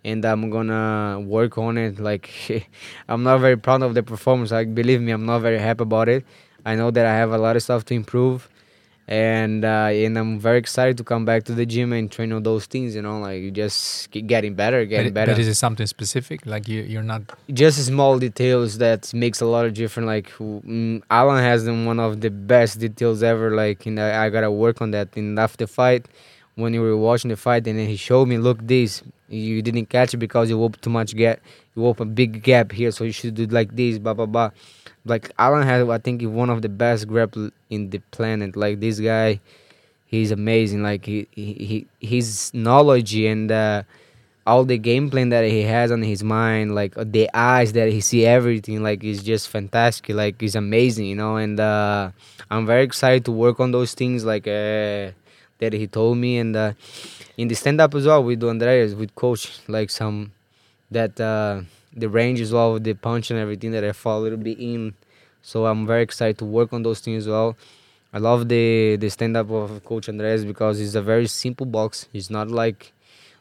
[0.04, 1.98] and I'm gonna work on it.
[2.00, 2.26] Like
[3.08, 4.50] I'm not very proud of the performance.
[4.50, 6.24] Like believe me, I'm not very happy about it.
[6.64, 8.48] I know that I have a lot of stuff to improve,
[9.08, 12.42] and uh, and I'm very excited to come back to the gym and train on
[12.42, 12.94] those things.
[12.94, 16.46] You know, like just keep getting better, getting it- better but is it something specific?
[16.46, 17.22] Like you you're not.
[17.52, 20.06] just small details that makes a lot of difference.
[20.06, 23.50] Like mm, Alan has them one of the best details ever.
[23.50, 25.08] Like and I, I gotta work on that.
[25.16, 26.06] And after the fight,
[26.54, 29.86] when you were watching the fight, and then he showed me, look this, you didn't
[29.86, 31.40] catch it because you opened too much gap.
[31.74, 34.50] You opened a big gap here, so you should do like this, blah blah blah.
[35.04, 37.36] Like Alan has, I think, one of the best grip
[37.70, 38.56] in the planet.
[38.56, 39.40] Like this guy,
[40.06, 40.82] he's amazing.
[40.82, 43.50] Like he, he, his knowledge and.
[43.50, 43.82] Uh,
[44.46, 47.90] all the game plan that he has on his mind, like uh, the eyes that
[47.92, 50.14] he see everything, like is just fantastic.
[50.14, 51.36] Like it's amazing, you know.
[51.36, 52.10] And uh,
[52.50, 55.12] I'm very excited to work on those things, like uh,
[55.58, 56.38] that he told me.
[56.38, 56.72] And uh,
[57.36, 60.32] in the stand up as well with Andreas, with coach, like some
[60.90, 61.62] that uh,
[61.94, 64.58] the range as well, with the punch and everything that I fall a little bit
[64.58, 64.94] in.
[65.42, 67.56] So I'm very excited to work on those things as well.
[68.12, 72.08] I love the the stand up of Coach Andres because it's a very simple box.
[72.12, 72.92] It's not like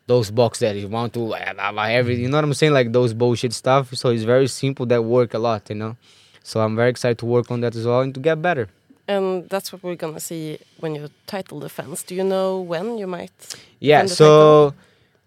[0.07, 2.23] those box that you want to uh, blah, everything.
[2.23, 2.73] You know what I'm saying?
[2.73, 3.93] Like those bullshit stuff.
[3.93, 5.97] So it's very simple that work a lot, you know.
[6.43, 8.67] So I'm very excited to work on that as well and to get better.
[9.07, 12.03] And that's what we're gonna see when you title defense.
[12.03, 13.55] Do you know when you might?
[13.79, 14.05] Yeah.
[14.05, 14.73] So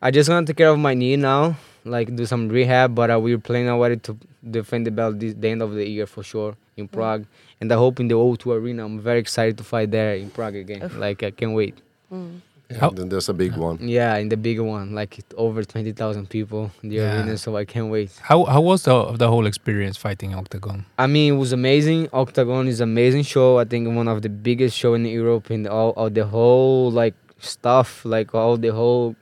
[0.00, 2.94] I just gonna take care of my knee now, like do some rehab.
[2.94, 4.16] But uh, we're planning already to
[4.50, 7.24] defend the belt this, the end of the year for sure in Prague.
[7.60, 8.84] And I hope in the O2 arena.
[8.84, 10.90] I'm very excited to fight there in Prague again.
[10.98, 11.76] Like I can't wait.
[12.12, 12.40] Mm.
[12.70, 13.76] Yeah, then there's a big one.
[13.86, 17.18] Yeah, in the big one, like it- over twenty thousand people in the Yeah.
[17.20, 17.36] arena.
[17.36, 18.10] So I can't wait.
[18.22, 20.84] How how was the the whole experience fighting Oktagon?
[20.98, 22.06] I mean, it was amazing.
[22.08, 23.58] Oktagon is amazing show.
[23.58, 27.14] I think one of the biggest show in Europe and all, all the whole like
[27.38, 29.14] stuff, like all the whole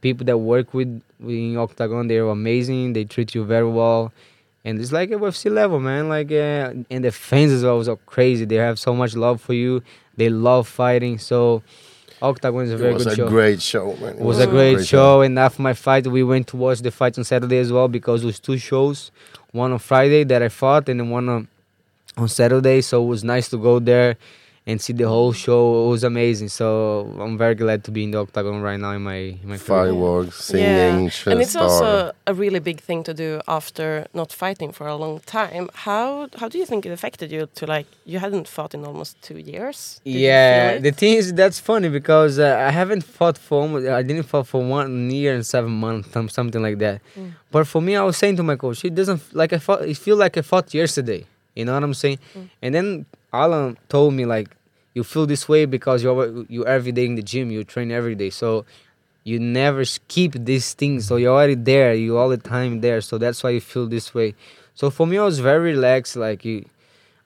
[0.00, 2.92] people that work with in Oktagon, they're amazing.
[2.92, 4.12] They treat you very well,
[4.64, 6.08] and it's like a UFC level, man.
[6.08, 8.44] Like, uh, and the fans as well are crazy.
[8.44, 9.82] They have so much love for you.
[10.16, 11.18] They love fighting.
[11.18, 11.62] So
[12.20, 13.28] Oktagon is a It very was good a show.
[13.28, 14.14] great show, man.
[14.18, 17.18] It was a great show, and after my fight, we went to watch the fight
[17.18, 19.10] on Saturday as well because it was two shows,
[19.52, 21.48] one on Friday that I fought, and then one on
[22.16, 22.80] on Saturday.
[22.82, 24.16] So it was nice to go there
[24.66, 25.86] and see the whole show.
[25.86, 26.48] It was amazing.
[26.48, 29.58] So I'm very glad to be in the octagon right now in my in my
[29.58, 29.58] career.
[29.58, 31.62] Fireworks, singing, and it's star.
[31.64, 35.68] also a really big thing to do after not fighting for a long time.
[35.74, 39.20] How how do you think it affected you to like you hadn't fought in almost
[39.22, 40.00] two years?
[40.04, 44.02] Did Yeah, the thing is that's funny because uh, I haven't fought for almost, I
[44.02, 47.00] didn't fight for one year and seven months, some- something like that.
[47.18, 47.32] Mm.
[47.50, 49.82] But for me, I was saying to my coach, it doesn't like I fought.
[49.82, 51.26] It feel like I fought yesterday.
[51.56, 52.18] You know what I'm saying?
[52.34, 52.48] Mm.
[52.62, 54.48] And then Alan told me like,
[54.94, 58.14] you feel this way because you're you every day in the gym, you train every
[58.14, 58.64] day, so
[59.24, 61.06] you never skip these things.
[61.06, 63.00] So you're already there, you all the time there.
[63.00, 64.34] So that's why you feel this way.
[64.74, 66.16] So for me, I was very relaxed.
[66.16, 66.64] Like I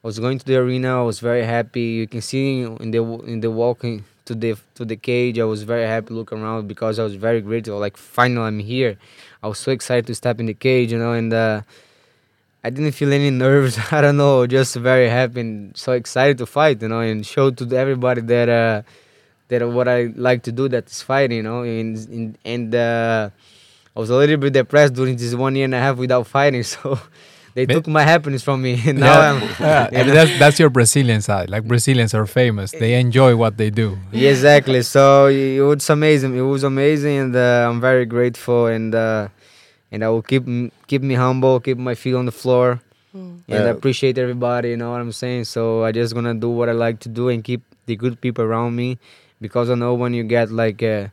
[0.02, 1.00] was going to the arena.
[1.00, 1.82] I was very happy.
[1.82, 5.38] You can see in the in the walking to the to the cage.
[5.38, 7.78] I was very happy look around because I was very grateful.
[7.78, 8.96] Like finally I'm here.
[9.42, 11.62] I was so excited to step in the cage, you know, and uh,
[12.66, 13.79] I didn't feel any nerves.
[13.92, 17.52] I don't know, just very happy and so excited to fight, you know, and show
[17.52, 18.83] to everybody that uh,
[19.46, 23.31] that what I like to do that is fighting, you know, and and, and uh,
[23.94, 26.62] I was a little bit depressed during this one year and a half without fighting,
[26.74, 26.98] so.
[27.57, 28.79] They took my happiness from me.
[28.87, 30.14] and now yeah, I'm yeah, you and know?
[30.14, 31.48] that's that's your Brazilian side.
[31.48, 33.96] Like Brazilians are famous; they enjoy what they do.
[34.12, 34.83] Yeah, exactly.
[34.83, 36.37] So it was amazing.
[36.37, 38.66] It was amazing, and uh, I'm very grateful.
[38.66, 39.29] And uh,
[39.92, 40.44] and I will keep
[40.87, 42.81] keep me humble, keep my feet on the floor,
[43.14, 43.40] Mm.
[43.49, 43.70] and Yeah.
[43.70, 44.70] appreciate everybody.
[44.70, 45.44] You know what I'm saying?
[45.44, 48.44] So I just gonna do what I like to do and keep the good people
[48.44, 48.99] around me,
[49.40, 50.83] because I know when you get like.
[50.83, 51.09] Uh,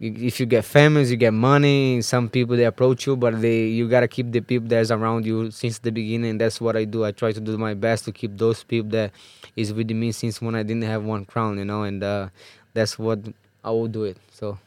[0.00, 2.02] if you get famous, you get money.
[2.02, 5.50] Some people they approach you, but they you gotta keep the people that's around you
[5.52, 6.38] since the beginning.
[6.38, 7.04] That's what I do.
[7.04, 9.12] I try to do my best to keep those people that
[9.54, 12.28] is with me since when I didn't have one crown, you know, and uh,
[12.74, 13.20] that's what
[13.62, 14.16] I will do it.
[14.32, 14.58] So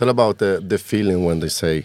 [0.00, 1.84] Tell about the the feeling when they say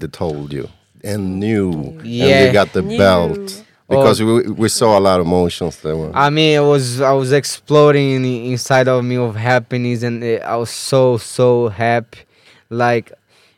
[0.00, 0.68] they told you
[1.04, 2.46] and knew and Yeah.
[2.46, 2.98] you got the Knew.
[2.98, 5.96] belt because we we saw a lot of emotions there.
[5.96, 6.10] Were.
[6.12, 10.70] I mean, it was I was exploding inside of me of happiness, and I was
[10.70, 12.22] so so happy,
[12.70, 13.12] like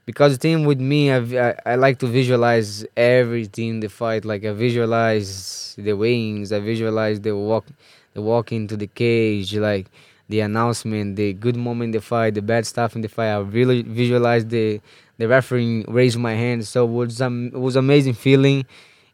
[0.05, 4.27] because the thing with me, I I like to visualize everything the fight.
[4.27, 7.65] Like I visualize the wings, I visualize the walk,
[8.13, 9.87] the walk into the cage, like
[10.29, 13.29] the announcement, the good moment in the fight, the bad stuff in the fight.
[13.29, 14.81] I really visualized the
[15.19, 16.67] the referee raise my hand.
[16.67, 18.67] So it was um, it was amazing feeling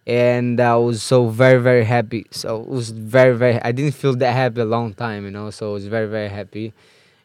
[0.06, 2.26] and I was so very very happy.
[2.30, 3.60] So it was very very.
[3.62, 5.50] I didn't feel that happy a long time, you know.
[5.50, 6.72] So I was very very happy.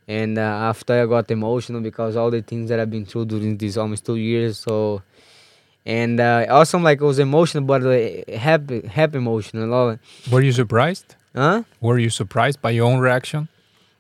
[0.08, 3.58] And uh, after I got emotional because all the things that I've been through during
[3.58, 4.58] these almost two years.
[4.60, 5.02] So,
[5.86, 9.98] and uh, also like it was emotional, but uh, happy happy emotional.
[10.32, 11.16] Were you surprised?
[11.36, 11.64] huh?
[11.82, 13.48] Were you surprised by your own reaction?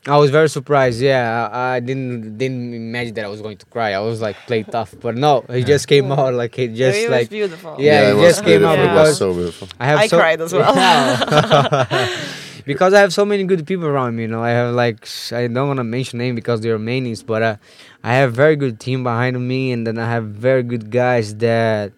[0.07, 1.01] I was very surprised.
[1.01, 3.93] Yeah, I, I didn't didn't imagine that I was going to cry.
[3.93, 7.09] I was like play tough, but no, it just came out like it just it
[7.09, 7.75] was like beautiful.
[7.79, 8.69] Yeah, it was just came beautiful.
[8.69, 9.67] out It because was so beautiful.
[9.79, 11.87] I have I so, cried as well.
[12.67, 14.23] Because I have so many good people around me.
[14.23, 17.41] You know, I have like I don't want to mention name because they're mainies, but
[17.41, 17.55] uh,
[18.03, 21.93] I have very good team behind me, and then I have very good guys that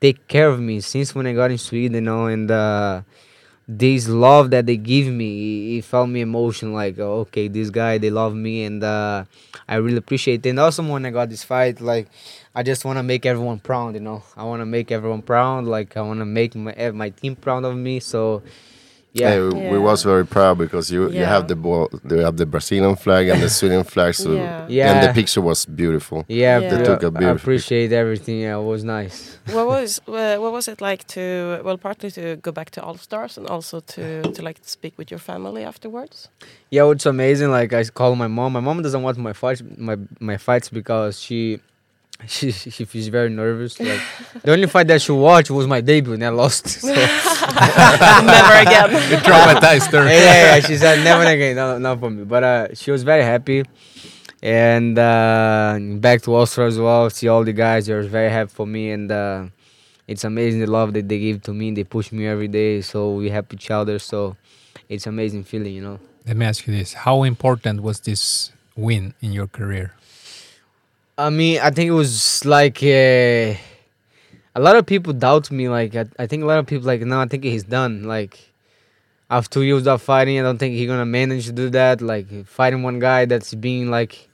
[0.00, 1.94] take care of me since when I got in Sweden.
[1.96, 3.02] You know, and uh,
[3.66, 7.98] this love that they give me, it, felt me emotion Like, oh, okay, this guy
[7.98, 9.24] they love me, and uh,
[9.68, 10.50] I really appreciate it.
[10.50, 12.08] And also when I got this fight, like.
[12.56, 14.22] I just want to make everyone proud, you know.
[14.36, 15.64] I want to make everyone proud.
[15.64, 17.98] Like I want to make my eh, my team proud of me.
[17.98, 18.44] So,
[19.14, 22.36] yeah, Hey, we- we was very proud because you you have the ball, you have
[22.36, 24.12] the Brazilian flag and the Sweden flag.
[24.14, 24.66] So Yeah.
[24.68, 24.90] Yeah.
[24.92, 26.18] and the picture was beautiful.
[26.28, 26.58] yeah.
[26.70, 28.36] They took a uh, I beautiful appreciate everything.
[28.44, 29.16] Yeah, it was nice.
[29.56, 31.20] what was uh, what was it like to
[31.66, 34.02] well partly to go back to All Stars and also to
[34.36, 36.16] to like speak with your family afterwards?
[36.70, 37.50] Yeah, it's amazing.
[37.58, 38.52] Like I call my mom.
[38.58, 39.96] My mom doesn't watch my fights, my
[40.30, 41.60] my fights because she.
[42.26, 43.78] She, she feels very nervous.
[43.78, 44.00] Like
[44.42, 46.66] the only fight that she watched was my debut, and I lost.
[46.68, 48.88] So, Never again.
[49.22, 50.04] Traumatized her.
[50.06, 52.24] yeah, yeah, yeah, she said never again, no, not for me.
[52.24, 53.64] But uh, she was very happy,
[54.42, 57.10] and uh, back to All Stars as well.
[57.10, 59.44] See all the guys, they were very happy for me, and uh,
[60.06, 61.72] it's amazing the love that they give to me.
[61.72, 63.98] They push me every day, so we help each other.
[63.98, 64.36] So
[64.88, 65.98] it's amazing feeling, you know.
[66.26, 69.92] Let me ask you this: How important was this win in your career?
[71.16, 73.54] I mean, I think it was like uh,
[74.54, 75.68] a lot of people doubt me.
[75.68, 78.02] Like I, I think a lot of people like, no, I think he's done.
[78.04, 78.52] Like
[79.30, 82.00] after two years of fighting, I don't think he's gonna manage to do that.
[82.00, 84.28] Like fighting one guy that's being like,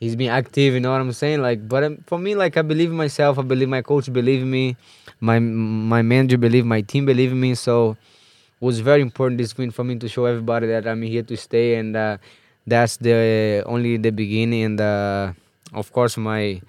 [0.00, 0.74] he's been active.
[0.74, 1.40] You know what I'm saying?
[1.40, 3.38] Like, but um, for me, like I believe in myself.
[3.38, 4.76] I believe my coach believe me.
[5.18, 7.54] My my manager believe, my team believe me.
[7.54, 11.22] So it was very important this win for me to show everybody that I'm here
[11.22, 11.96] to stay and.
[11.96, 12.18] Uh,
[12.64, 15.32] that's the only the beginning and uh,
[15.72, 16.60] of course my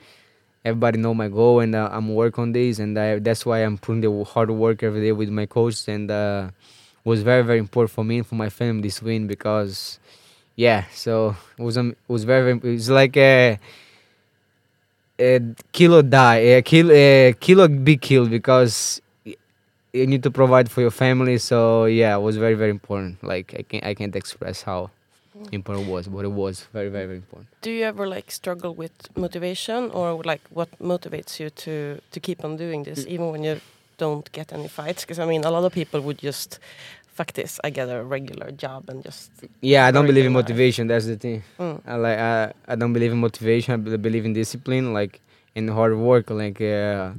[0.65, 3.77] everybody know my goal and uh, i'm working on this and I, that's why i'm
[3.77, 6.49] putting the hard work every day with my coach and uh,
[7.03, 9.99] was very very important for me and for my family this win because
[10.55, 13.59] yeah so it was um, it was very, very it was like a,
[15.19, 15.39] a
[15.71, 19.01] kilo die a kilo a kilo big kill because
[19.93, 21.37] you need to provide for your family.
[21.37, 23.23] So yeah it was very very important.
[23.23, 24.89] Like i can't i can't express how
[25.51, 28.91] important was but it was very very, very important Do you ever like struggle with
[29.15, 31.73] motivation, or like what motivates you to
[32.13, 33.55] to keep on doing this, even when you
[33.97, 35.01] don't get any fights?
[35.03, 36.59] Because I mean, a lot of people would just
[37.17, 37.51] fuck this.
[37.65, 39.31] I get a regular job and just
[39.61, 40.49] Yeah, I don't believe in Organized.
[40.49, 40.83] motivation.
[40.91, 41.39] That's the thing.
[41.59, 41.75] Mm.
[41.85, 43.69] I like I, I don't believe in motivation.
[43.73, 43.77] I
[44.07, 45.13] believe in discipline, like
[45.55, 46.25] in hard work.
[46.29, 47.11] Like uh,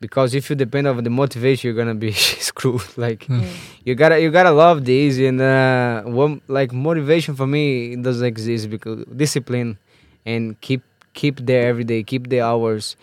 [0.00, 2.12] because if you depend on the motivation, you're gonna be
[2.48, 2.82] screwed.
[2.96, 3.46] Like Mm.
[3.84, 8.70] you gotta you gotta love this and uh, one, like motivation for me doesn't exist
[8.70, 9.78] because discipline
[10.26, 10.82] and keep
[11.14, 12.02] keep there every day.
[12.02, 12.96] Keep the hours.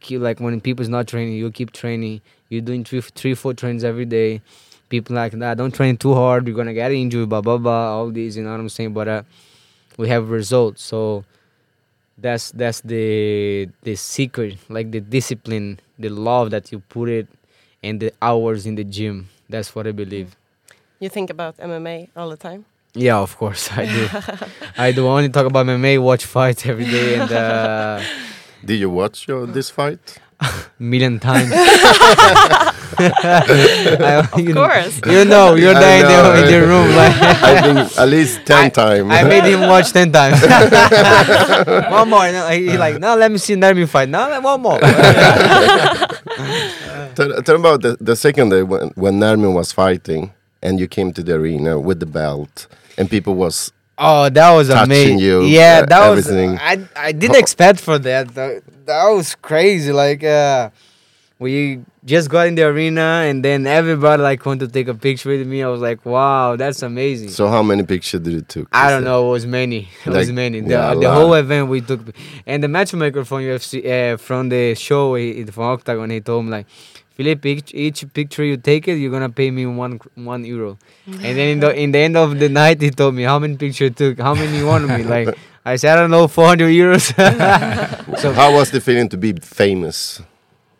[0.00, 2.20] Keep like when people's not training, you keep training.
[2.48, 4.40] You're doing three three four trains every day
[4.88, 8.10] people like that don't train too hard you're gonna get injured blah blah blah all
[8.10, 9.22] these you know what i'm saying but uh,
[9.98, 11.24] we have results so
[12.20, 17.26] that's that's the the secret like the discipline the love that you put it
[17.82, 20.36] and the hours in the gym that's what i believe
[21.00, 22.64] you think about MMA all the time.
[22.94, 24.08] yeah of course i do
[24.76, 28.00] i do only talk about mma watch fights every day and uh
[28.62, 30.18] Did you watch your, this fight?
[30.78, 31.50] million times
[34.02, 35.00] I- Of you, course.
[35.06, 37.98] you know you're I there in know, the, in I- the room like I think
[37.98, 39.10] at least ten times.
[39.10, 40.40] I made him watch ten times.
[41.90, 42.24] one more.
[42.24, 44.08] And then he like, no, let me see Nermin fight.
[44.08, 44.78] No, let- one more.
[47.14, 50.32] tell, tell about the, the second day when, when Nermin was fighting
[50.62, 52.66] and you came to the arena with the belt
[52.98, 55.18] and people was oh, that was amazing.
[55.18, 56.26] you, yeah, uh, that was.
[56.28, 56.58] everything.
[56.60, 58.34] I I didn't expect for that.
[58.34, 59.92] That, that was crazy.
[59.92, 60.70] Like, uh,
[61.38, 65.28] we just got in the arena and then everybody like wanted to take a picture
[65.30, 65.62] with me.
[65.62, 67.28] I was like, wow, that's amazing.
[67.28, 68.68] so how many pictures did you took?
[68.72, 69.28] I don't know.
[69.28, 69.88] It was many.
[70.06, 70.60] It was many.
[70.60, 72.00] The, yeah, the whole event we took,
[72.46, 76.50] and the matchmaker from UFC uh, from the show he, from Oktagon, he told me
[76.52, 76.66] like,
[77.10, 80.78] Philip, each, each picture you take it, you're gonna pay me one one euro.
[81.06, 83.56] and then in the in the end of the night, he told me how many
[83.56, 85.04] pictures you took, how many you wanted me.
[85.04, 87.12] Like I said, I don't know, 400 euros.
[88.18, 90.22] so How was the feeling to be famous?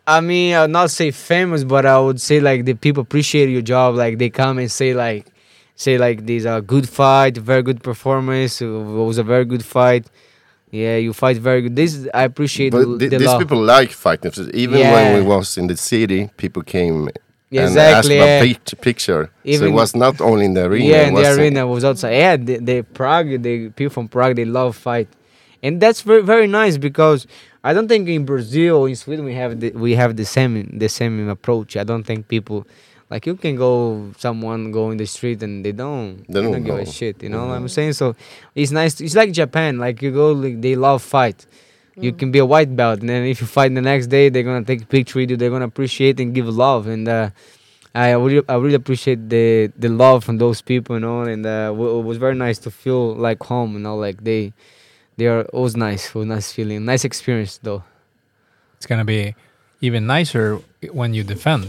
[0.07, 3.61] I mean, I'll not say famous, but I would say like the people appreciate your
[3.61, 3.95] job.
[3.95, 5.27] Like they come and say like,
[5.75, 8.61] say like this a good fight, very good performance.
[8.61, 10.05] It was a very good fight.
[10.71, 11.75] Yeah, you fight very good.
[11.75, 14.31] This I appreciate But the, the these people like fighting.
[14.53, 14.93] Even Yeah.
[14.93, 17.09] when we was in the city, people came
[17.49, 18.19] Yeah, and exactly.
[18.19, 18.39] asked yeah.
[18.39, 19.29] for a pic- picture.
[19.45, 20.85] so it was not only in the arena.
[20.85, 22.13] yeah, in the was uh, arena was outside.
[22.15, 25.09] Yeah, the, the Prague, the people from Prague, they love fight,
[25.61, 27.27] and that's very very nice because
[27.63, 30.77] I don't think in Brazil or in Sweden we have the, we have the same
[30.77, 31.77] the same approach.
[31.77, 32.65] I don't think people
[33.09, 36.75] like you can go someone go in the street and they don't They don't give
[36.75, 37.21] a shit.
[37.23, 37.93] You know what I'm saying?
[37.93, 38.15] So
[38.55, 38.99] it's nice.
[39.01, 39.77] It's like Japan.
[39.77, 41.45] Like you go, like, they love fight.
[41.97, 44.43] You can be a white belt, and then if you fight the next day, they're
[44.43, 45.37] gonna take a picture with you.
[45.37, 47.29] They're gonna appreciate and give love, and uh,
[47.93, 51.21] I really, I really appreciate the the love from those people, you know.
[51.23, 53.97] And uh, w- it was very nice to feel like home, you know.
[53.97, 54.53] Like they,
[55.17, 55.43] they are.
[55.53, 56.15] always nice.
[56.15, 56.85] It nice feeling.
[56.85, 57.83] Nice experience, though.
[58.77, 59.35] It's gonna be
[59.81, 60.59] even nicer
[60.91, 61.63] when you defend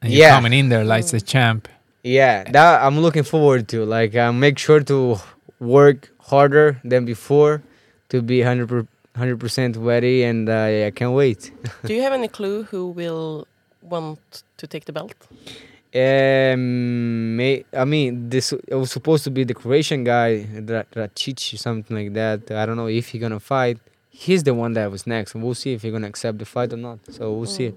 [0.00, 0.34] and you're Yeah.
[0.36, 1.68] coming in there like the champ.
[2.04, 3.84] Yeah, that I'm looking forward to.
[3.84, 5.16] Like, I make sure to
[5.60, 7.62] work harder than before
[8.08, 11.50] to be 100 percent ready, and uh, yeah, I can't wait.
[11.84, 13.46] Do you have any clue who will
[13.82, 15.14] want to take the belt?
[15.94, 22.14] Um, I mean, this it was supposed to be the Croatian guy, Dracic, something like
[22.14, 22.50] that.
[22.50, 23.78] I don't know if he's gonna fight.
[24.08, 26.76] He's the one that was next, we'll see if he's gonna accept the fight or
[26.78, 26.98] not.
[27.10, 27.74] So we'll see.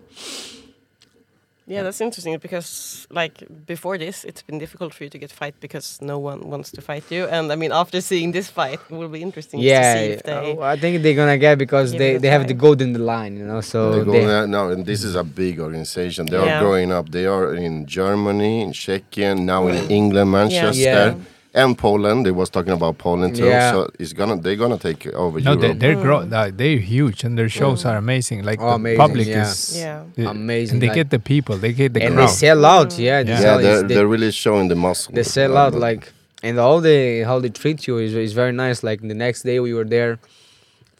[1.68, 5.56] Yeah, that's interesting because like before this, it's been difficult for you to get fight
[5.60, 7.26] because no one wants to fight you.
[7.26, 10.22] And I mean, after seeing this fight, it will be interesting to see Yeah, if
[10.24, 10.58] they.
[10.58, 12.48] uh, I think they're gonna get because they, they have try.
[12.50, 13.62] the gold in the line, you know.
[13.62, 16.28] So They they, there now, and this is a big organization.
[16.28, 16.58] They Yeah.
[16.58, 17.10] are growing up.
[17.10, 21.16] They are in Germany, in Czechia, now in England, Manchester, Yeah.
[21.62, 22.26] And Poland.
[22.26, 23.46] They was talking about Poland too.
[23.46, 23.72] Yeah.
[23.72, 25.80] So it's gonna they're gonna take over No, they, Europe.
[25.80, 28.44] they're grow, uh, they're huge and their shows are amazing.
[28.50, 29.42] Like Oh, the amazing, public yeah.
[29.50, 30.04] is Yeah.
[30.18, 32.30] the- Amazing, and they like- get the people, they get the and crowd.
[32.30, 32.92] they sell out.
[33.00, 33.40] Yeah, they Yeah.
[33.46, 35.14] sell, yeah, they're, they, they're really showing the muscle.
[35.18, 36.04] they sell out like
[36.44, 36.98] and all the
[37.30, 40.14] how they treat you is, is very nice like the next day we were there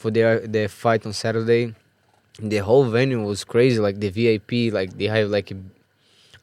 [0.02, 1.64] for their the fight on saturday
[2.54, 5.58] the whole venue was crazy like the vip like they have like a,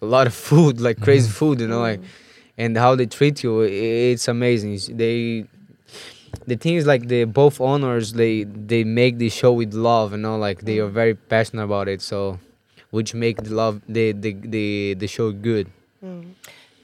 [0.05, 2.01] a lot of food like crazy food you know like
[2.59, 5.45] and how they treat you it's amazing they
[6.47, 10.19] the thing is like the both owners they they make the show with love, you
[10.19, 12.01] know, like they are very passionate about it.
[12.03, 12.41] So,
[12.91, 15.69] which make the love the the the, the show good.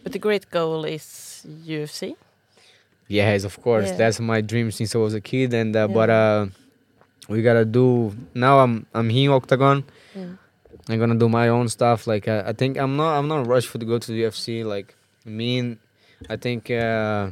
[0.05, 2.15] But the great goal is UFC.
[3.09, 3.89] Yes, of course.
[3.89, 3.97] Yeah.
[3.97, 5.95] That's my dream since I was a kid, and uh, Yeah.
[5.95, 6.47] but uh,
[7.29, 8.59] we gotta do now.
[8.61, 9.83] I'm I'm here in Oktagon.
[10.89, 12.07] I'm gonna do my own stuff.
[12.07, 14.65] Like uh, I think I'm not I'm not rushed for to go to the UFC.
[14.65, 14.95] Like
[15.29, 15.79] me, and
[16.29, 17.31] I think uh,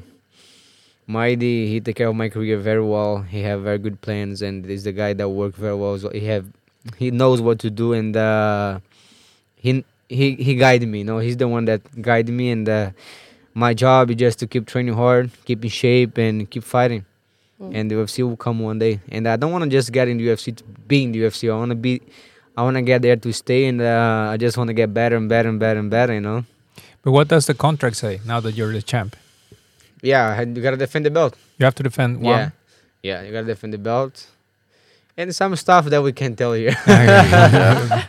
[1.07, 3.23] Mighty he take care of my career very well.
[3.23, 5.99] He have very good plans, and is the guy that work very well.
[5.99, 6.47] So he have
[6.97, 8.81] he knows what to do, and uh,
[9.55, 10.99] he he he guide me.
[10.99, 12.91] You know, he's the one that guide me, and uh,
[13.55, 17.05] my job is just to keep training hard, keep in shape, and keep fighting.
[17.73, 19.01] And the UFC will come one day.
[19.09, 21.51] And I don't want to just get in the UFC to be in the UFC.
[21.51, 22.03] I want to be,
[22.55, 25.17] I want to get there to stay, and uh, I just want to get better
[25.17, 26.13] and better and better and better.
[26.13, 26.45] You know.
[27.07, 29.15] But what does the contract say now that you're the champ?
[30.03, 31.37] Yeah, I had- you gotta defend the belt.
[31.57, 32.37] You have to defend one.
[32.37, 32.51] Yeah,
[33.09, 34.27] yeah, you gotta defend the belt.
[35.17, 36.75] And some stuff that we can't tell here.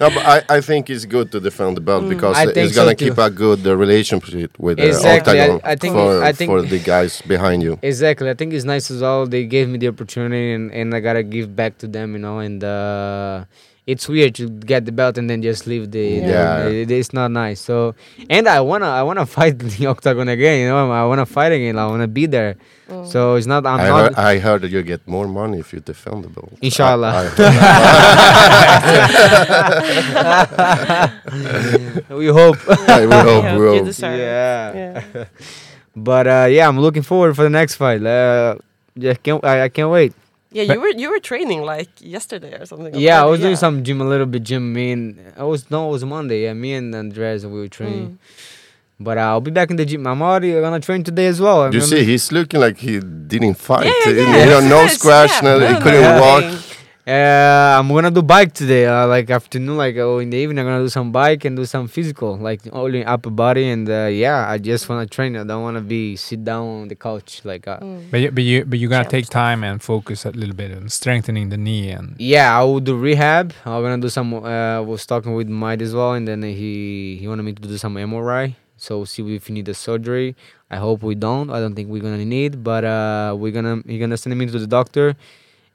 [0.01, 2.75] No, but I, I think it's good to defend the belt because I uh, it's
[2.75, 3.05] gonna so too.
[3.09, 6.49] keep a good uh, relationship with uh, Exactly, I- Oktagon I think- for, I think-
[6.49, 7.77] for the guys behind you.
[7.83, 8.27] Exactly.
[8.31, 9.27] I think it's nice as well.
[9.27, 12.39] They gave me the opportunity, and, and I gotta give back to them, you know.
[12.39, 13.45] And uh,
[13.87, 16.05] it's weird to get the belt and then just leave the.
[16.21, 16.63] Yeah.
[16.63, 17.59] the- it- it's not nice.
[17.61, 17.95] So,
[18.29, 20.59] and I wanna I wanna fight the octagon again.
[20.61, 21.77] You know, I wanna fight again.
[21.79, 22.55] I wanna be there.
[23.03, 23.65] So it's not.
[23.65, 23.99] I'm I, not.
[23.99, 26.53] heard, I heard that you get more money if you defend the belt.
[26.61, 27.11] Inshallah.
[27.11, 27.31] I-
[32.09, 32.57] I we hope.
[32.87, 33.85] I- we hope, we you hope.
[33.85, 34.19] deserve it.
[34.23, 35.03] Yeah.
[35.13, 35.25] Yeah.
[35.95, 38.03] But uh, yeah, I'm looking forward for the next fight.
[38.05, 38.55] Uh,
[38.97, 39.43] just can't.
[39.43, 40.13] I, I can't wait.
[40.57, 42.93] Yeah, But- you were you were training like yesterday or something.
[42.95, 44.63] or Yeah, I Friday, was doing some gym, a little bit gym.
[44.77, 45.05] Me and
[45.37, 46.39] I was no, it was Monday.
[46.45, 48.17] Yeah, me and Andres we were training.
[48.99, 50.07] But uh, I'll be back in the gym.
[50.07, 51.57] I'm already gonna train today as well.
[51.63, 52.93] I'm You gonna- see, he's looking like he
[53.33, 53.85] didn't fight.
[53.85, 56.43] Yeah, yeah, You know, no Yes, scratch, yeah, no, he couldn't no, walk.
[57.07, 57.17] Nothing.
[57.17, 58.85] Uh, I'm gonna do bike today.
[58.85, 61.65] Uh, like afternoon, like oh, in the evening, I'm gonna do some bike and do
[61.65, 63.69] some physical, like only upper body.
[63.69, 65.35] And uh, yeah, I just wanna train.
[65.35, 67.41] I don't wanna be sit down on the couch.
[67.43, 67.79] Like uh,
[68.11, 70.89] But you, but you but you're gonna take time and focus a little bit on
[70.89, 73.53] strengthening the knee and yeah, I will do rehab.
[73.65, 74.33] I'm gonna do some.
[74.33, 77.61] Uh, I was talking with Mike as well, and then he he wanted me to
[77.61, 78.55] do some MRI.
[78.77, 80.35] So see if we need a surgery.
[80.69, 81.49] I hope we don't.
[81.49, 84.59] I don't think we're gonna need, but uh, we're gonna he's gonna send me to
[84.59, 85.15] the doctor,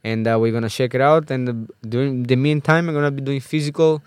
[0.05, 1.31] and uh, we're gonna check it out.
[1.31, 1.55] And the,
[1.89, 4.03] during the meantime, I'm gonna be doing physical,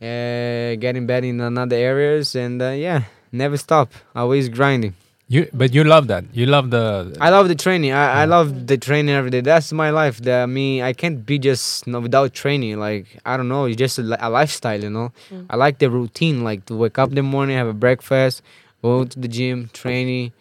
[0.00, 3.92] uh, getting better in another areas, and uh, yeah, never stop.
[4.14, 4.94] Always grinding.
[5.28, 6.24] you but you love that.
[6.34, 7.92] You love the I love the training.
[7.92, 9.40] I, I love the training every day.
[9.40, 10.20] That's my life.
[10.20, 12.78] The, I mean, I can't be just you know, without training.
[12.78, 14.82] Like I don't know, it's just a, a lifestyle.
[14.82, 15.12] You know,
[15.48, 16.44] I like the routine.
[16.44, 18.42] Like to wake up in the morning, have a breakfast,
[18.82, 20.32] go to the gym, training,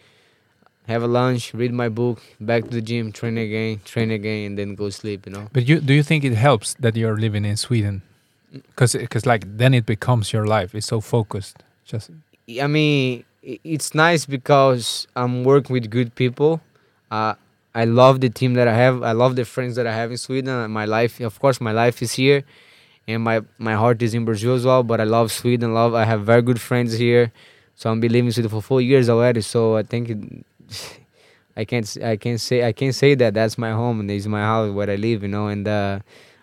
[0.88, 4.58] have a lunch, read my book, back to the gym, train again, train again, and
[4.58, 5.26] then go sleep.
[5.26, 5.48] You know.
[5.54, 8.02] But you do you think it helps that you're living in Sweden?
[8.52, 10.76] Because because like then it becomes your life.
[10.76, 11.64] It's so focused.
[11.86, 12.12] Just
[12.62, 16.62] I mean, it's nice because I'm working with good people.
[17.10, 17.36] Uh,
[17.76, 19.02] I love the team that I have.
[19.04, 20.70] I love the friends that I have in Sweden.
[20.72, 22.44] My life, of course, my life is here,
[23.08, 24.84] and my my heart is in Brazil as well.
[24.84, 25.74] But I love Sweden.
[25.74, 25.96] Love.
[25.96, 27.32] I have very good friends here,
[27.76, 29.40] so I'm been living in Sweden for four years already.
[29.42, 30.10] So I think.
[30.10, 30.46] It,
[31.56, 34.42] I can't I can't say I can't say that that's my home and it's my
[34.42, 36.00] house where I live, you know, and uh,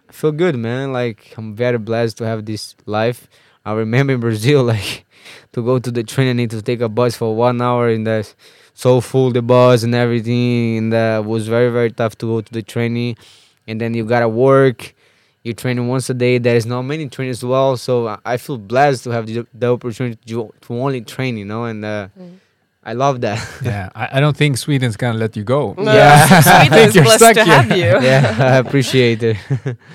[0.08, 0.92] I feel good, man.
[0.92, 3.28] Like I'm very blessed to have this life.
[3.64, 5.04] I remember in Brazil, like
[5.52, 8.06] to go to the train, I need to take a bus for one hour, and
[8.06, 8.36] that's
[8.72, 12.52] so full the bus and everything, and uh, was very very tough to go to
[12.52, 13.16] the training,
[13.66, 14.94] and then you gotta work.
[15.42, 16.36] You're training once a day.
[16.38, 19.72] There is not many trainers as well, so I- feel blessed to have the, the
[19.72, 22.08] opportunity to, to only train, you know, and uh,
[22.82, 23.38] I love that.
[23.62, 25.74] yeah, I, I don't think Sweden's gonna let you go.
[25.76, 26.40] No, Yeah.
[26.40, 27.54] Sweden is You're blessed stuck to here.
[27.62, 28.08] have you.
[28.08, 29.36] yeah, I appreciate it.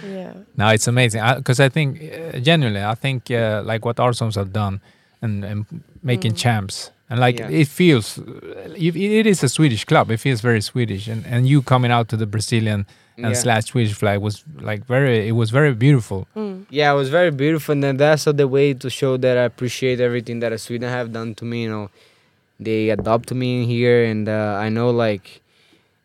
[0.08, 0.34] yeah.
[0.56, 4.54] No, it's amazing because I, think uh, genuinely, I think uh, like what Arsons have
[4.54, 4.80] done
[5.22, 5.66] and, and
[6.04, 7.50] making champs and like Yeah.
[7.50, 10.12] it feels, uh, it, it is a Swedish club.
[10.12, 12.86] It feels very Swedish, and and you coming out to the Brazilian
[13.18, 13.34] and Yeah.
[13.34, 15.28] slash Swedish flag was like very.
[15.28, 16.28] It was very beautiful.
[16.70, 20.00] Yeah, it was very beautiful, and then that's the way to show that I appreciate
[20.00, 21.64] everything that Sweden have done to me.
[21.64, 21.90] You know,
[22.60, 25.42] they adopt me in here, and uh, I know like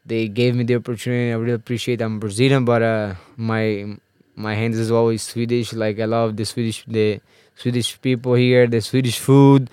[0.07, 1.33] they gave me the opportunity.
[1.33, 2.01] I really appreciate.
[2.03, 3.97] I'm Brazilian, but uh, my
[4.37, 5.73] my hands is always Swedish.
[5.73, 7.21] Like I love the Swedish the
[7.61, 9.69] Swedish people here, the Swedish food.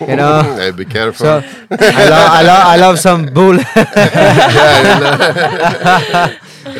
[0.00, 0.40] You know.
[0.56, 1.26] hey, be careful.
[1.26, 3.56] So I love I love I love some bull.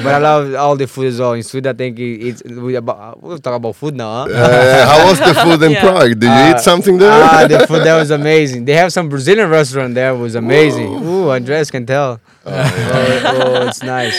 [0.02, 1.32] but I love all the food as well.
[1.34, 4.24] In Sweden, I think it- it's we about we'll talk about food now.
[4.24, 4.32] Huh?
[4.32, 5.82] Uh, how was the food in Yeah.
[5.82, 6.18] Prague?
[6.18, 7.12] Did you Uh, eat something there?
[7.12, 8.64] Ah, the food there was amazing.
[8.64, 10.88] They have some Brazilian restaurant there was amazing.
[11.04, 12.20] Ooh, Andres can tell.
[12.44, 14.16] Oh, oh, it's nice.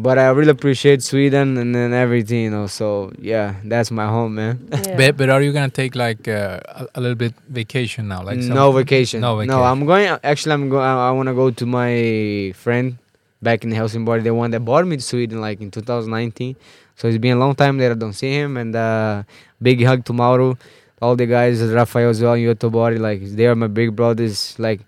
[0.00, 2.66] But I really appreciate Sweden and then everything, you know.
[2.68, 4.68] So yeah, that's my home, man.
[4.70, 4.96] Yeah.
[4.96, 8.22] But, but are you gonna take like uh, a, a little bit vacation now?
[8.22, 9.20] Like some- no vacation.
[9.20, 9.62] No No.
[9.64, 10.06] I'm going.
[10.22, 10.84] Actually, I'm going.
[10.84, 12.98] I, I want to go to my friend
[13.42, 14.22] back in Helsingborg.
[14.22, 16.54] The one that brought me to Sweden, like in 2019.
[16.94, 18.56] So it's been a long time that I don't see him.
[18.56, 19.22] And uh,
[19.60, 20.56] big hug to Mauro,
[21.02, 22.98] all the guys, Rafael as well, and Yotobori.
[23.00, 24.54] Like they are my big brothers.
[24.58, 24.80] Like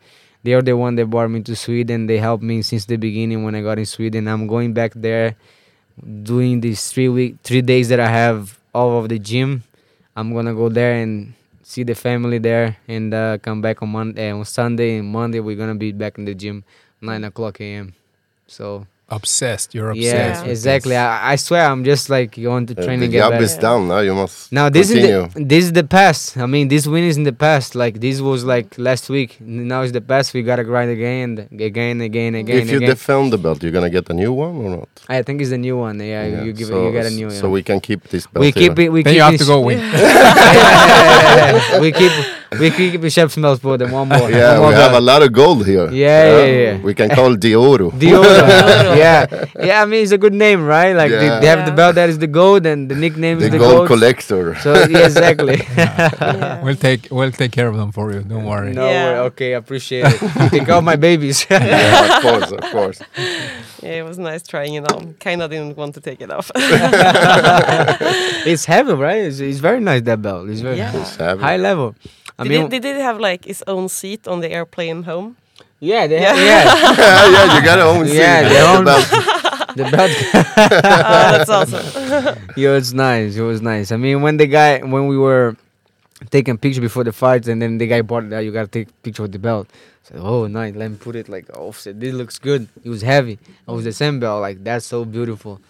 [0.43, 2.07] they are the one that brought me to Sweden.
[2.07, 4.29] They helped me since the beginning when I got in Sweden.
[4.29, 5.37] I'm going back there,
[6.23, 9.63] doing these three week, three days that I have all of the gym.
[10.17, 14.31] I'm gonna go there and see the family there and uh, come back on Monday.
[14.31, 16.65] on Sunday and Monday we're gonna be back in the gym,
[17.01, 17.95] nine o'clock a.m.
[18.47, 19.75] So obsessed.
[19.75, 20.15] You're obsessed.
[20.15, 20.91] yeah, with exactly.
[20.91, 20.99] this.
[20.99, 23.45] I, I swear I'm just like going to Uh, the and get job better.
[23.45, 24.01] is done now.
[24.01, 25.25] You must Now this continue.
[25.27, 26.37] is the this is the past.
[26.37, 27.75] I mean, this win is in the past.
[27.75, 29.39] Like this was like last week.
[29.41, 30.35] Now it's the past.
[30.35, 32.91] We gotta grind again, again, again, again, if you again.
[32.95, 34.89] defend the belt, you're gonna get a new one or not?
[35.09, 35.99] I think it's the new one.
[35.99, 37.27] Yeah, Yeah, you give so, it, you get a new.
[37.27, 37.37] One.
[37.43, 37.53] So yeah.
[37.57, 38.41] we can keep this belt.
[38.45, 38.87] we keep here.
[38.87, 38.93] it.
[38.93, 39.81] We Then keep you have to go win.
[41.81, 42.13] we keep
[42.59, 44.31] we keep the chef smells for them one more.
[44.31, 45.91] Yeah, one more we have a lot of gold here.
[45.91, 46.79] Yeah, yeah, yeah.
[46.83, 47.91] We can call it the oro.
[47.91, 48.25] The Oro.
[49.01, 49.21] Yeah,
[49.69, 49.83] yeah.
[49.83, 50.93] I mean, it's a good name, right?
[51.01, 51.41] Like they, Yeah.
[51.41, 53.77] they have the belt that is the gold, and the nickname the is the gold
[53.77, 53.89] gold.
[53.93, 54.55] collector.
[54.65, 55.59] So yeah, exactly.
[55.77, 56.61] Yeah.
[56.65, 58.21] We'll take we'll take care of them for you.
[58.33, 58.73] Don't worry.
[58.73, 59.29] no, Yeah.
[59.33, 60.19] okay, I appreciate it.
[60.55, 61.39] Take care of my babies.
[61.51, 62.99] yeah, of course, of course.
[63.83, 65.15] Yeah, it was nice trying it on.
[65.27, 66.51] Kinda didn't want to take it off.
[68.47, 69.23] it's heavy, right?
[69.29, 70.49] It's, it's very nice that belt.
[70.49, 70.93] It's very Yeah.
[71.01, 71.43] It's heavy.
[71.43, 71.95] high level.
[72.39, 75.37] I did, mean, it, did it have like its own seat on the airplane home?
[75.81, 76.35] Yeah, they Yeah.
[76.35, 78.49] have, yeah, yeah, yeah, you gotta own Yeah, seat.
[78.49, 79.07] they The own- belt.
[79.77, 80.11] the belt.
[80.35, 82.39] oh, that's awesome.
[82.57, 83.37] Yeah, it's nice.
[83.37, 83.91] It was nice.
[83.93, 85.57] I mean, when the guy, when we were
[86.31, 89.23] taking picture before the fight, and then the guy brought that you gotta take picture
[89.23, 89.69] with the belt.
[90.03, 90.75] So, oh, nice.
[90.75, 91.99] Let me put it like offset.
[92.01, 92.69] This looks good.
[92.85, 93.39] It was heavy.
[93.67, 94.41] It was the same belt.
[94.43, 95.61] Like that's so beautiful.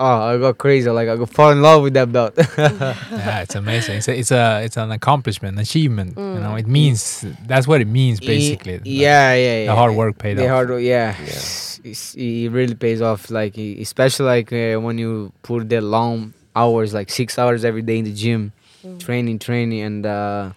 [0.00, 0.88] Oh, I got crazy.
[0.90, 2.34] Like I got fall in love with that belt.
[2.58, 3.96] Yeah, it's amazing.
[3.96, 6.16] It's a, it's a it's an accomplishment, achievement.
[6.16, 8.74] You know, it means that's what it means basically.
[8.74, 9.66] Like, yeah, yeah, yeah.
[9.66, 10.50] the hard work paid the off.
[10.50, 11.16] hard work, yeah.
[11.18, 13.30] It's, it really pays off.
[13.30, 17.98] Like especially like uh, when you put the long hours, like six hours every day
[17.98, 18.52] in the gym,
[19.00, 20.50] training, training, and uh,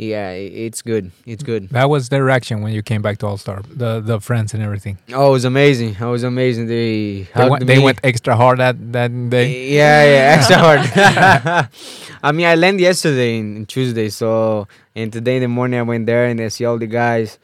[0.00, 1.10] yeah, it's good.
[1.26, 1.68] It's good.
[1.68, 3.60] That was their reaction when you came back to All Star.
[3.68, 4.96] The the friends and everything.
[5.12, 5.90] Oh, it was amazing.
[6.00, 6.66] It was amazing.
[6.68, 9.74] They They went, they went extra hard that that day.
[9.76, 10.80] Yeah, yeah, extra hard.
[12.22, 15.82] I mean, I landed yesterday in, in Tuesday, so and today in the morning I
[15.82, 17.38] went there and I see all the guys,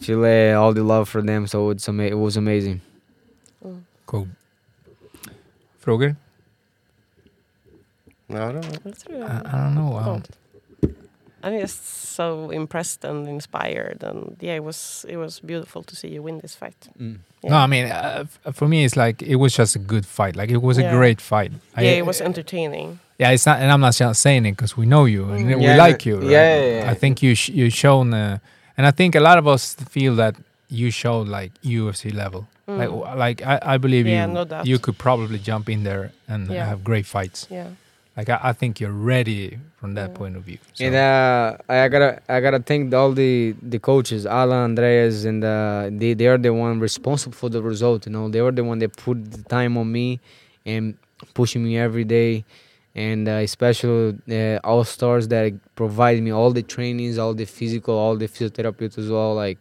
[0.00, 1.46] feel uh, all the love for them.
[1.46, 2.80] So it's ama- it was amazing.
[4.06, 4.26] Cool.
[5.84, 6.16] Frågor?
[8.28, 9.26] No, I don't know.
[9.26, 9.96] I, I don't know.
[9.98, 10.28] Um, Don't.
[11.46, 11.84] I'm just
[12.16, 16.40] so impressed and inspired, and yeah, it was it was beautiful to see you win
[16.40, 16.88] this fight.
[16.98, 17.18] Mm.
[17.44, 17.50] Yeah.
[17.50, 20.36] No, I mean, uh, for me, it's like it was just a good fight.
[20.36, 21.52] Like it was a great fight.
[21.76, 22.98] I- yeah, it was entertaining.
[23.18, 25.58] Yeah, it's not, and I'm not saying it because we know you and Mm.
[25.58, 26.16] we like you.
[26.16, 26.32] yeah, right?
[26.32, 26.90] yeah, yeah.
[26.90, 28.38] I think you sh- you shown, uh,
[28.76, 30.34] and I think a lot of us feel that
[30.68, 32.40] you showed like UFC level.
[32.66, 33.00] Like, Mm.
[33.00, 34.34] w- like I, I believe Yeah, you.
[34.34, 34.66] no doubt.
[34.66, 36.66] You could probably jump in there and Yeah.
[36.68, 37.46] have great fights.
[37.50, 37.68] Yeah.
[38.16, 40.16] Like I, I think you're ready from that Yeah.
[40.18, 40.58] point of view.
[40.74, 45.44] So, And uh, I gotta I gotta thank all the the coaches, Alan, Andreas, and
[45.44, 48.06] uh, they they are the one responsible for the result.
[48.06, 50.20] You know, they are the one that put the time on me
[50.64, 50.94] and
[51.34, 52.44] pushing me every day,
[52.94, 57.94] and uh, especially uh, all stars that provide me all the trainings, all the physical,
[57.94, 59.34] all the physiotherapy as well.
[59.34, 59.58] Like,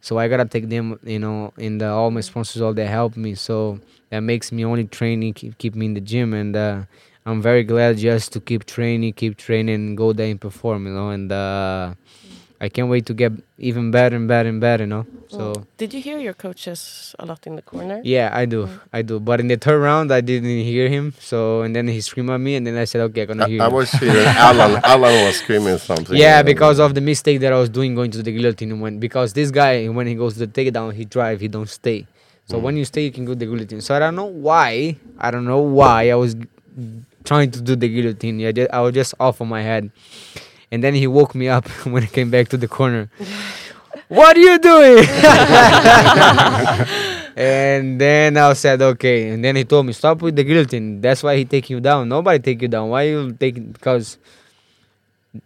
[0.00, 3.16] so I gotta take them, you know, and uh, all my sponsors, all that help
[3.16, 3.34] me.
[3.34, 3.78] So
[4.10, 6.86] that makes me only training, keep keep me in the gym, and.
[7.28, 11.10] I'm very glad just to keep training, keep training, go there and perform, you know.
[11.10, 11.92] And uh,
[12.58, 15.04] I can't wait to get even better and better and better, you know.
[15.28, 15.66] So Mm.
[15.76, 18.00] Did you hear your coaches a lot in the corner?
[18.02, 19.20] yeah, I do, I do.
[19.20, 21.12] But in the third round, I didn't hear him.
[21.20, 23.48] So and then he screamed at me, and then I said, okay, I'm gonna I,
[23.48, 23.62] hear.
[23.62, 24.80] I you." was hearing Alan.
[24.82, 26.16] Alan was screaming something.
[26.16, 28.80] Yeah, because of the mistake that I was doing going to the guillotine.
[28.80, 32.06] When because this guy when he goes to the takedown, he drive, he don't stay.
[32.46, 33.82] So when you stay, you can go to the guillotine.
[33.82, 34.96] So I don't know why.
[35.18, 36.34] I don't know why I was
[37.28, 38.44] trying to do the guillotine.
[38.44, 39.90] I, just, I was just off on my head,
[40.72, 43.10] and then he woke me up when I came back to the corner.
[44.08, 45.04] what are you doing?
[47.36, 49.28] and then I said okay.
[49.28, 51.02] And then he told me stop with the guillotine.
[51.02, 52.08] That's why he take you down.
[52.08, 52.88] Nobody take you down.
[52.88, 53.72] Why you take?
[53.74, 54.16] Because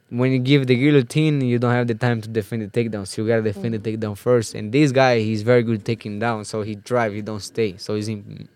[0.09, 3.07] when you give the guillotine, you don't have the time to defend the takedown.
[3.07, 3.99] So you gotta defend the mm.
[3.99, 4.55] takedown first.
[4.55, 6.45] And this guy, he's very good taking down.
[6.45, 7.77] So he drive, he don't stay.
[7.77, 8.49] So he's im-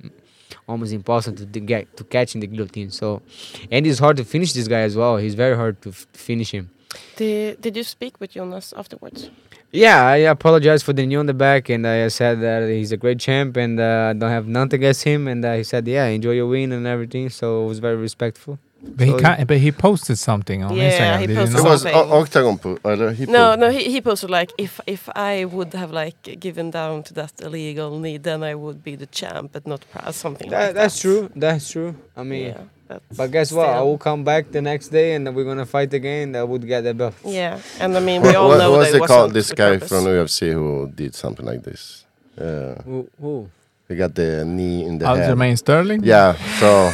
[0.69, 2.91] almost impossible to, get to catch in the guillotine.
[2.91, 3.23] So,
[3.71, 5.17] and it's hard to finish this guy as well.
[5.17, 6.71] He's very hard to f- finish him.
[7.17, 9.31] Did, did you speak with Jonas afterwards?
[9.73, 12.97] Yeah, I apologize for the knee on the back, and I said that he's a
[12.97, 15.29] great champ, and uh, don't have nothing against him.
[15.29, 18.59] And uh, he said, "Yeah, enjoy your win and everything." So it was very respectful.
[18.97, 21.21] But he So- can but he posted something on Yeah, Instagram.
[21.29, 22.61] he posted It was Oktagon.
[22.61, 25.91] pu- Eller, he No, put- no, he, he posted like if if I would have
[25.93, 29.81] like given down to that illegal knee, then I would be the champ, but not
[29.93, 30.15] proud.
[30.15, 30.81] Something That, like that.
[30.81, 31.31] that's true.
[31.35, 31.95] That's true.
[32.17, 32.59] I mean, Yeah,
[32.89, 33.69] that's but guess what?
[33.69, 36.37] I will come back the next day, and we're gonna fight again.
[36.37, 37.15] I would get the belt.
[37.25, 39.33] Yeah, and I mean we all what, know what's that it it called?
[39.35, 39.89] This guy purpose.
[39.89, 42.05] from UFC who did something like this.
[42.39, 43.09] Uh, Who?
[43.21, 43.49] who?
[43.89, 45.31] he got the knee in the head.
[45.31, 46.01] Aljamain Sterling?
[46.05, 46.93] Yeah, so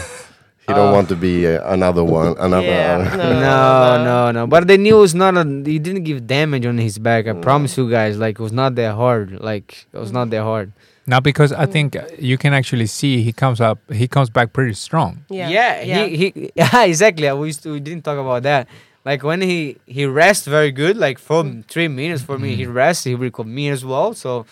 [0.67, 2.37] he don't Uh, want to be uh, another one.
[2.39, 2.67] Another.
[2.67, 4.47] Yeah, no, No, no, no.
[4.47, 5.37] But the knee was not.
[5.37, 7.27] A, he didn't give damage on his back.
[7.27, 8.17] I promise you guys.
[8.19, 9.41] Like it was not that hard.
[9.41, 10.73] Like it was not that hard.
[11.05, 14.53] Now because I think uh, you can actually see he comes up he comes back
[14.53, 15.25] pretty strong.
[15.29, 15.49] Yeah,
[15.83, 17.31] yeah, he, he yeah exactly.
[17.33, 18.69] We used to we didn't talk about that.
[19.05, 23.03] Like when he he rests very good, like for three minutes for me he rests,
[23.03, 24.15] he record me as well.
[24.15, 24.47] So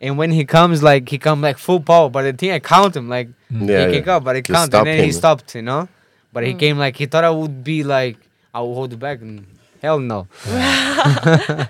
[0.00, 2.96] and when he comes like he come like full power, but the thing I count
[2.96, 5.12] him like Yeah, he kick up, but he To count stop and then he him.
[5.12, 5.88] stopped, you know.
[6.32, 6.46] But Mm.
[6.48, 8.16] he came like he thought I would be like
[8.54, 9.46] I would hold it back and
[9.82, 10.26] hell no.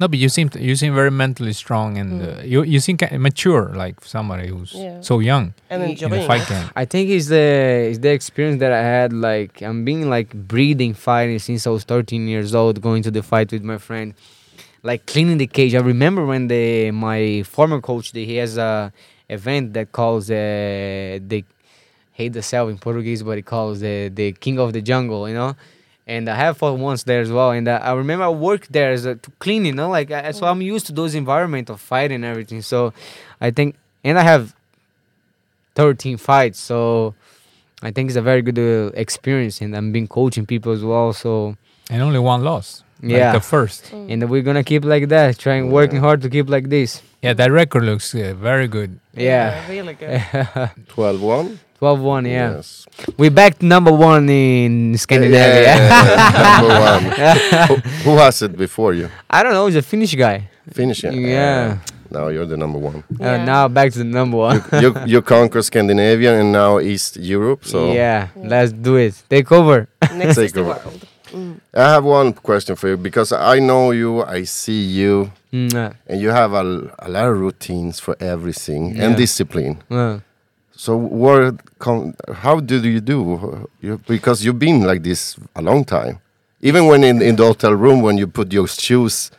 [0.00, 3.16] No, but you seem you seem very mentally strong and uh, you you seem ki-
[3.16, 4.82] mature like somebody who's Mm.
[4.82, 5.00] Yeah.
[5.00, 6.68] so young and He- in the enjoying fight game.
[6.74, 7.46] I think it's the
[7.90, 9.12] it's the experience that I had.
[9.12, 13.22] Like I'm being like breathing fighting since I was 13 years old, going to the
[13.22, 14.14] fight with my friend,
[14.84, 15.74] like cleaning the cage.
[15.74, 18.92] I remember when the my former coach he has a
[19.28, 21.44] event that calls uh, the
[22.16, 25.34] Rei da Selva in Portuguese, but he calls the the king of the jungle, you
[25.34, 25.56] know.
[26.06, 27.50] And I have fought once there as well.
[27.50, 30.32] And uh, I remember I worked there as a, to clean, you know, like I,
[30.32, 32.60] so I'm used to those environment of fighting and everything.
[32.60, 32.92] So
[33.40, 34.54] I think, and I have
[35.76, 36.60] 13 fights.
[36.60, 37.14] So
[37.82, 41.14] I think it's a very good uh, experience, and I'm been coaching people as well.
[41.14, 41.56] So
[41.88, 42.83] And only one loss.
[43.04, 43.32] Like Yeah.
[43.36, 43.92] the first.
[43.92, 47.02] and we're gonna keep like that, trying working hard to keep like this.
[47.22, 48.98] Yeah, that record looks uh, very good.
[49.12, 50.20] Yeah, really good.
[50.88, 51.58] 12 1?
[51.80, 52.24] 12-1.
[52.24, 52.86] Yeah, Yes.
[53.18, 55.76] we back to number one in Scandinavia.
[56.48, 57.04] number one.
[57.68, 57.74] who,
[58.04, 59.10] who has it before you?
[59.28, 60.48] I don't know, he's a Finnish guy.
[60.72, 61.12] Finish it.
[61.12, 61.78] Yeah.
[62.10, 63.04] now you're the number one.
[63.20, 64.62] Uh, now back to the number one.
[64.80, 67.64] you you conquer Scandinavia and now East Europe.
[67.66, 69.14] So yeah, let's do it.
[69.28, 69.88] Take over.
[70.14, 70.78] Next is Take the over.
[70.80, 71.04] world.
[71.34, 71.60] Mm.
[71.74, 76.20] I have one question for you because I know you, I see you, Mm, and
[76.20, 79.04] you have a, a lot of routines for everything Yeah.
[79.04, 79.82] and discipline.
[79.90, 80.18] uh.
[80.76, 81.54] So what?
[82.34, 83.68] How do you do?
[83.80, 86.18] You, because you've been like this a long time.
[86.60, 89.30] Even when in, in the hotel room, when you put your shoes,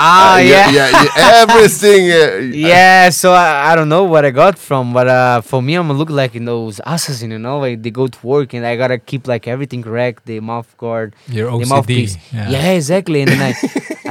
[0.00, 0.70] Ah, uh, yeah.
[0.70, 2.04] yeah, yeah, everything.
[2.12, 5.74] Uh, yeah, so I, I don't know what I got from, but uh, for me,
[5.74, 8.64] I'm gonna look like in those assassins, you know, like they go to work and
[8.64, 12.16] I gotta keep like everything correct, the mouth guard, Your the mouthpiece.
[12.32, 12.48] Yeah.
[12.50, 12.70] Yeah.
[12.78, 13.22] exactly.
[13.22, 13.52] And then I,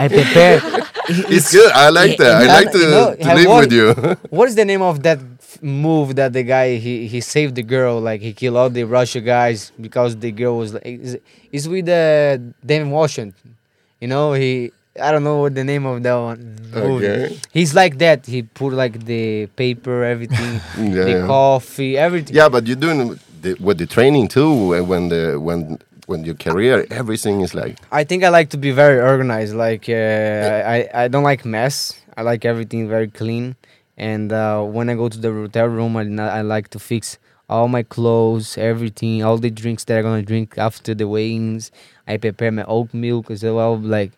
[0.03, 0.59] I prepare.
[1.09, 1.71] It's good.
[1.71, 2.41] I like that.
[2.41, 3.93] I like to, you know, to live one- with you.
[4.29, 7.63] What is the name of that f- move that the guy he he saved the
[7.63, 11.17] girl like he killed all the Russia guys because the girl was like is,
[11.53, 13.55] is with uh, Dan Washington,
[14.01, 16.55] you know he I don't know what the name of that one.
[16.73, 17.07] movie.
[17.07, 17.37] Okay.
[17.51, 18.25] He's like that.
[18.25, 21.25] He put like the paper, everything, Yeah, the yeah.
[21.27, 22.35] coffee, everything.
[22.35, 24.75] Yeah, but you're doing the, with the training too.
[24.75, 28.57] uh, When the when when your career, everything is like I think I like to
[28.57, 29.55] be very organized.
[29.55, 31.93] Like uh, I, I don't like mess.
[32.15, 33.55] I like everything very clean.
[33.97, 36.03] And uh, when I go to the hotel room, I,
[36.39, 37.17] I like to fix
[37.49, 41.71] all my clothes, everything, all the drinks that I'm gonna drink after the weigh-ins.
[42.07, 43.77] I prepare my oat milk as well.
[43.77, 44.11] Like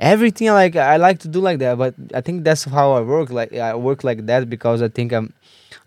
[0.00, 1.78] everything, like I like to do like that.
[1.78, 3.30] But I think that's how I work.
[3.30, 5.32] Like I work like that because I think I'm,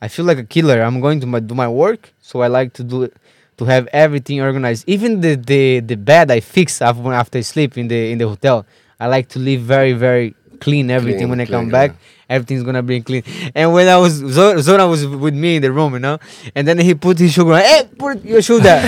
[0.01, 0.81] I feel like a killer.
[0.81, 3.09] I'm going to my, do my work, so I like to do
[3.57, 4.83] to have everything organized.
[4.87, 8.27] Even the the, the bed I fix after after I sleep in the in the
[8.27, 8.65] hotel.
[8.99, 11.91] I like to leave very very clean everything Clean, when I clean, come back.
[12.29, 13.23] Everything's gonna be clean.
[13.55, 16.17] And when I was Zo- Zora was with me in the room, you know,
[16.55, 17.61] and then he put his shoe on.
[17.61, 18.81] Hey, put your shoe there.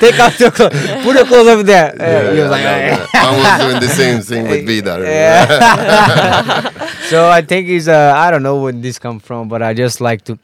[0.00, 0.72] Take out your clothes.
[1.04, 1.94] Put your clothes over there.
[2.00, 3.06] Uh, he was like, I, know.
[3.14, 5.02] I was doing the same thing with Vidar.
[5.04, 6.88] yeah.
[7.08, 10.00] so I think it's uh, I don't know where this come from, but I just
[10.00, 10.38] like to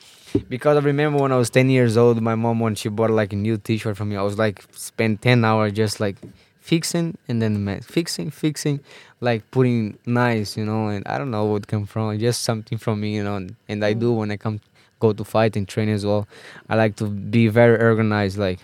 [0.49, 3.33] because I remember when I was 10 years old, my mom when she bought like
[3.33, 6.17] a new T-shirt for me, I was like spend 10 hours just like
[6.61, 8.81] fixing and then fixing, fixing,
[9.23, 10.89] like putting nice, you know.
[10.89, 13.37] And I don't know what come from, just something from me, you know.
[13.37, 14.61] And, and I do when I come
[14.99, 16.27] go to fight and train as well.
[16.69, 18.59] I like to be very organized, like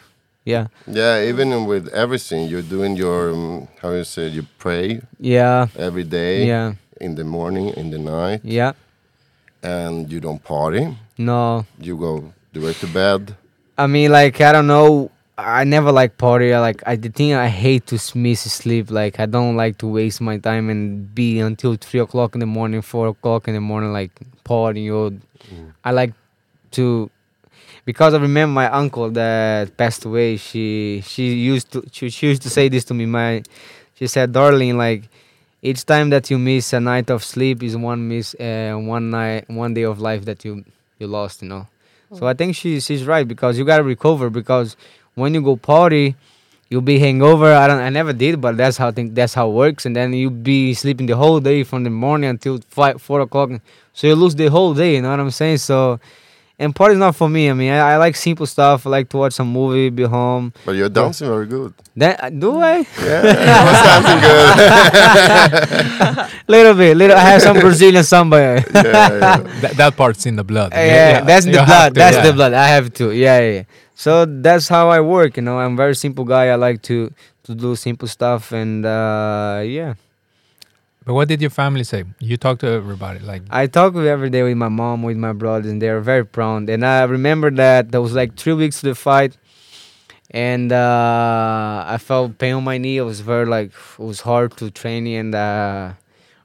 [0.44, 5.68] Yeah, Yeah, even with everything, you're doing your um, how you say you pray yeah,
[5.76, 6.46] every day.
[6.46, 8.72] yeah, In the morning, in the night, yeah.
[9.62, 10.96] and you don't party.
[11.18, 13.34] No, You go direct to bed.
[13.76, 15.10] I mean, like I don't know.
[15.38, 16.52] I never like party.
[16.52, 18.90] I like I the thing I hate to miss sleep.
[18.90, 22.46] Like I don't like to waste my time and be until three o'clock in the
[22.46, 24.10] morning, four o'clock in the morning, like
[24.44, 24.92] partying.
[24.92, 25.16] Or
[25.84, 26.12] I like
[26.72, 27.08] to
[27.84, 30.38] because I remember my uncle that passed away.
[30.38, 33.06] She she used to she, she used to say this to me.
[33.06, 33.44] My
[33.94, 35.08] she said, "Darling, like."
[35.60, 39.50] Each time that you miss a night of sleep is one miss, uh, one night,
[39.50, 40.64] one day of life that you
[41.00, 41.42] you lost.
[41.42, 41.66] You know.
[42.14, 44.76] So I think she she's right because you gotta recover because
[45.18, 46.14] when you go party,
[46.68, 47.52] you'll be hangover.
[47.52, 49.86] I don't I never did, but that's how I think that's how it works.
[49.86, 53.50] And then you'll be sleeping the whole day from the morning until five four o'clock.
[53.92, 54.96] So you lose the whole day.
[54.96, 55.58] You know what I'm saying?
[55.58, 55.98] So.
[56.60, 57.48] And party's not for me.
[57.48, 58.84] I mean, I, I like simple stuff.
[58.84, 60.52] I like to watch some movie, be home.
[60.66, 61.72] But you're dancing very good.
[61.94, 62.78] Then uh, do I?
[62.98, 64.58] Yeah, you was dancing good.
[66.48, 67.16] little bit, little.
[67.16, 68.38] I have some Brazilian samba.
[68.38, 69.36] yeah, yeah.
[69.62, 70.72] That, that part's in the blood.
[70.72, 71.94] yeah, that's the You have blood.
[71.94, 72.22] to, That's yeah.
[72.26, 72.52] the blood.
[72.54, 73.12] I have to.
[73.12, 73.62] Yeah, yeah.
[73.98, 75.36] So that's how I work.
[75.36, 76.44] You know, I'm a very simple guy.
[76.48, 77.10] I like to
[77.44, 79.94] to do simple stuff, and uh, yeah,
[81.04, 82.04] But what did your family say?
[82.20, 85.70] You talk to everybody, like I talk every day with my mom, with my brothers,
[85.70, 86.68] and they're very proud.
[86.68, 89.36] And I remember that there was like three weeks to the fight,
[90.30, 92.98] and uh, I felt pain on my knee.
[92.98, 95.92] It was very like it was hard to train, and uh,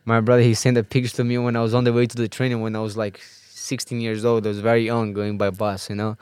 [0.06, 2.16] my brother he sent a picture to me when I was on the way to
[2.16, 3.20] the training when I was like
[3.52, 4.46] 16 years old.
[4.46, 6.18] I was very young, going by bus, you know.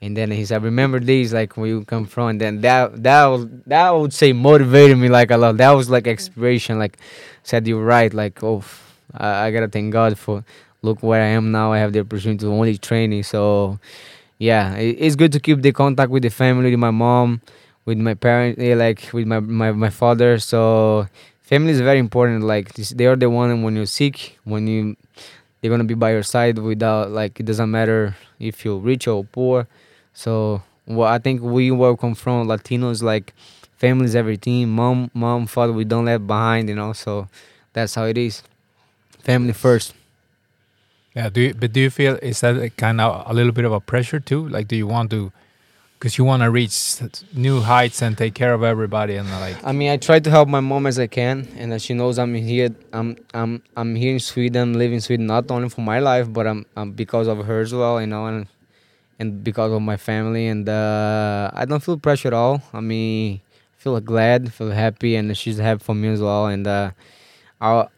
[0.00, 3.24] And then he said, "Remember these, like where you come from." And then that that
[3.26, 5.56] was that would say motivated me like a lot.
[5.56, 6.78] That was like inspiration.
[6.78, 6.98] Like
[7.42, 8.62] said, "You're right." Like oh,
[9.14, 10.44] I, I gotta thank God for
[10.82, 11.72] look where I am now.
[11.72, 13.24] I have the opportunity to only training.
[13.24, 13.80] So
[14.38, 17.40] yeah, it, it's good to keep the contact with the family, with my mom,
[17.84, 20.38] with my parents, eh, like with my my my father.
[20.38, 21.08] So
[21.42, 22.44] family is very important.
[22.44, 24.96] Like this, they are the one when you're sick, when you
[25.60, 29.24] they're gonna be by your side without like it doesn't matter if you're rich or
[29.24, 29.66] poor.
[30.18, 33.34] So well, I think we welcome from Latinos like
[33.76, 34.68] families, everything.
[34.68, 36.92] Mom, mom, father, we don't left behind, you know.
[36.92, 37.28] So
[37.72, 38.42] that's how it is.
[39.20, 39.94] Family first.
[41.14, 41.28] yeah.
[41.28, 43.78] Do you, but do you feel is that kind of a little bit of a
[43.78, 44.48] pressure too?
[44.48, 45.30] Like, do you want to,
[46.00, 46.74] because you want to reach
[47.32, 50.48] new heights and take care of everybody and like I mean, I try to help
[50.48, 52.74] my mom as I can, and as she knows, I'm here.
[52.92, 56.48] I'm I'm I'm here in Sweden, live in Sweden, not only for my life, but
[56.48, 58.48] I'm, I'm because of her as well, you know, and
[59.18, 60.48] and because of my family.
[60.48, 62.62] And uh, I don't feel pressure at all.
[62.72, 63.40] I mean,
[63.76, 66.46] feel glad, feel happy, and she's happy for me as well.
[66.46, 66.90] And uh,
[67.60, 67.88] I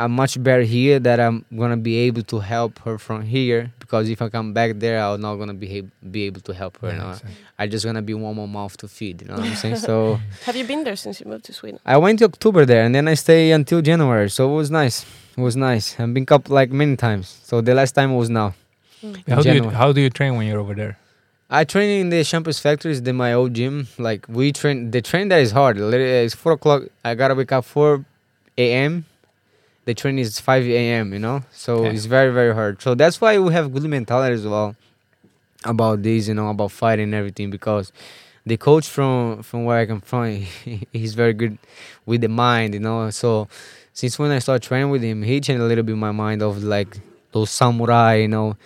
[0.00, 4.08] I'm much better here that I'm gonna be able to help her from here because
[4.08, 6.92] if I come back there, I'm not gonna be be able to help her.
[6.92, 7.10] know?
[7.10, 7.32] exactly.
[7.58, 9.22] I just gonna be one more mouth to feed.
[9.22, 9.76] You know what I'm saying?
[9.76, 10.20] So.
[10.44, 11.80] Have you been there since you moved to Sweden?
[11.84, 14.30] I went to October there, and then I stay until January.
[14.30, 15.04] So it was nice.
[15.36, 15.98] It was nice.
[15.98, 17.40] I've been up like many times.
[17.42, 18.54] So the last time was now.
[19.28, 20.98] How do you how do you train when you're over there?
[21.50, 23.88] I train in the Champus Factories, the my old gym.
[23.98, 25.78] Like we train, the train there is hard.
[25.78, 26.82] It's four o'clock.
[27.04, 28.04] I gotta wake up four
[28.58, 29.04] a.m.
[29.86, 31.12] The train is five a.m.
[31.12, 31.94] You know, so Okay.
[31.94, 32.82] it's very very hard.
[32.82, 34.76] So that's why we have good mentality as well
[35.64, 36.28] about this.
[36.28, 37.92] You know, about fighting and everything because
[38.44, 40.26] the coach from from where I come from,
[40.92, 41.58] he's very good
[42.06, 42.74] with the mind.
[42.74, 43.48] You know, so
[43.94, 46.62] since when I started training with him, he changed a little bit my mind of
[46.62, 46.98] like
[47.32, 48.16] those samurai.
[48.16, 48.56] You know,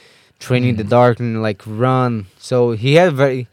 [0.42, 2.26] training in the dark and like run.
[2.38, 3.48] So he had very.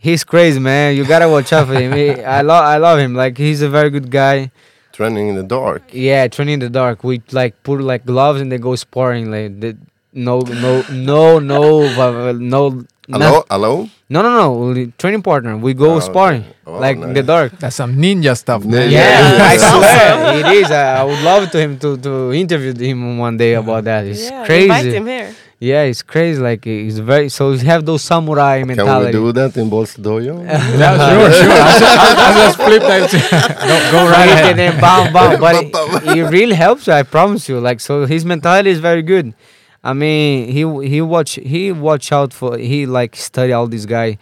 [0.00, 0.94] He's crazy, man.
[0.94, 1.92] You gotta watch out for him.
[1.92, 3.14] He, I love, I love him.
[3.14, 4.52] Like he's a very good guy.
[4.92, 5.82] Training in the dark.
[5.92, 7.02] Yeah, training in the dark.
[7.02, 9.30] We like put like gloves and they go sparring.
[9.30, 9.76] Like the,
[10.12, 12.32] no, no, no, no, uh,
[13.08, 13.16] no.
[13.18, 13.42] Alone?
[13.50, 13.90] Alone?
[14.10, 14.30] No, no,
[14.72, 14.92] no.
[14.98, 15.56] Training partner.
[15.56, 17.52] We go Oh, sparring Oh, oh like in the dark.
[17.58, 18.90] That's some ninja stuff, man.
[18.90, 19.36] Yeah.
[19.36, 20.70] Yeah, I swear it is.
[20.70, 24.06] I, I would love to him to to interview him one day about that.
[24.06, 24.64] It's yeah, crazy.
[24.64, 25.34] invite him here.
[25.60, 26.40] Yeah, it's crazy.
[26.40, 27.28] Like he's very.
[27.28, 29.10] So he have those samurai mentality.
[29.12, 30.38] Can we do that in Bolts Dojo?
[30.78, 31.50] Yeah, sure, sure.
[31.50, 33.10] I'll just, I'll just flip that.
[33.10, 34.50] go, go right Right, ahead.
[34.50, 35.40] and then bam, bam.
[35.40, 36.86] But it, it really helps.
[36.88, 37.58] I promise you.
[37.58, 39.34] Like so, his mentality is very good.
[39.82, 44.18] I mean, he he watch he watch out for he like study all this guy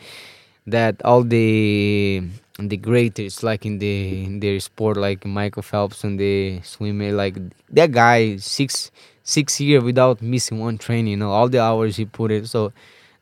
[0.67, 2.23] that all the
[2.59, 7.37] the greatest like in the in their sport like Michael Phelps and the swimmer like
[7.71, 8.91] that guy six
[9.23, 11.13] six year without missing one training.
[11.13, 12.49] You know all the hours he put it.
[12.49, 12.73] So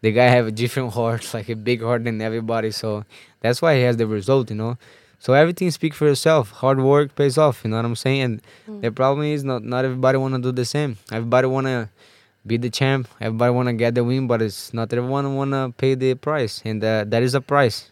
[0.02, 2.72] the guy have a different heart, like a big heart than everybody.
[2.72, 3.04] So
[3.40, 4.50] that's why he has the result.
[4.50, 4.78] You know.
[5.20, 6.50] So everything speak for yourself.
[6.50, 7.62] Hard work pays off.
[7.64, 8.20] You know what I'm saying?
[8.20, 8.82] And mm.
[8.82, 10.98] the problem is not not everybody wanna do the same.
[11.10, 11.90] Everybody wanna
[12.46, 13.08] be the champ.
[13.20, 17.04] Everybody wanna get the win, but it's not everyone wanna pay the price, and uh,
[17.08, 17.90] that is a price.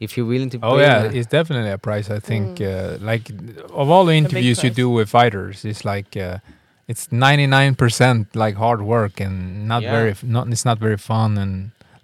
[0.00, 0.66] if you're willing to pay.
[0.66, 2.08] Oh yeah, uh, it's definitely a price.
[2.10, 3.28] I think uh, like
[3.80, 6.38] of all the interviews you do with fighters, it's like uh,
[6.88, 9.92] it's ninety nine percent like hard work and not Yeah.
[9.96, 11.52] very not it's not very fun and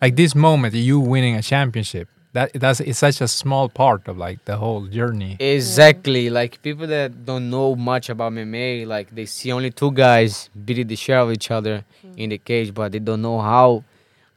[0.03, 4.18] like this moment you winning a championship that that's it's such a small part of
[4.18, 5.37] like the whole journey.
[5.41, 6.28] Exactly.
[6.28, 10.87] Like people that don't know much about MMA, like they see only two guys beating
[10.87, 11.84] the shit out of each other
[12.16, 13.84] in the cage, but they don't know how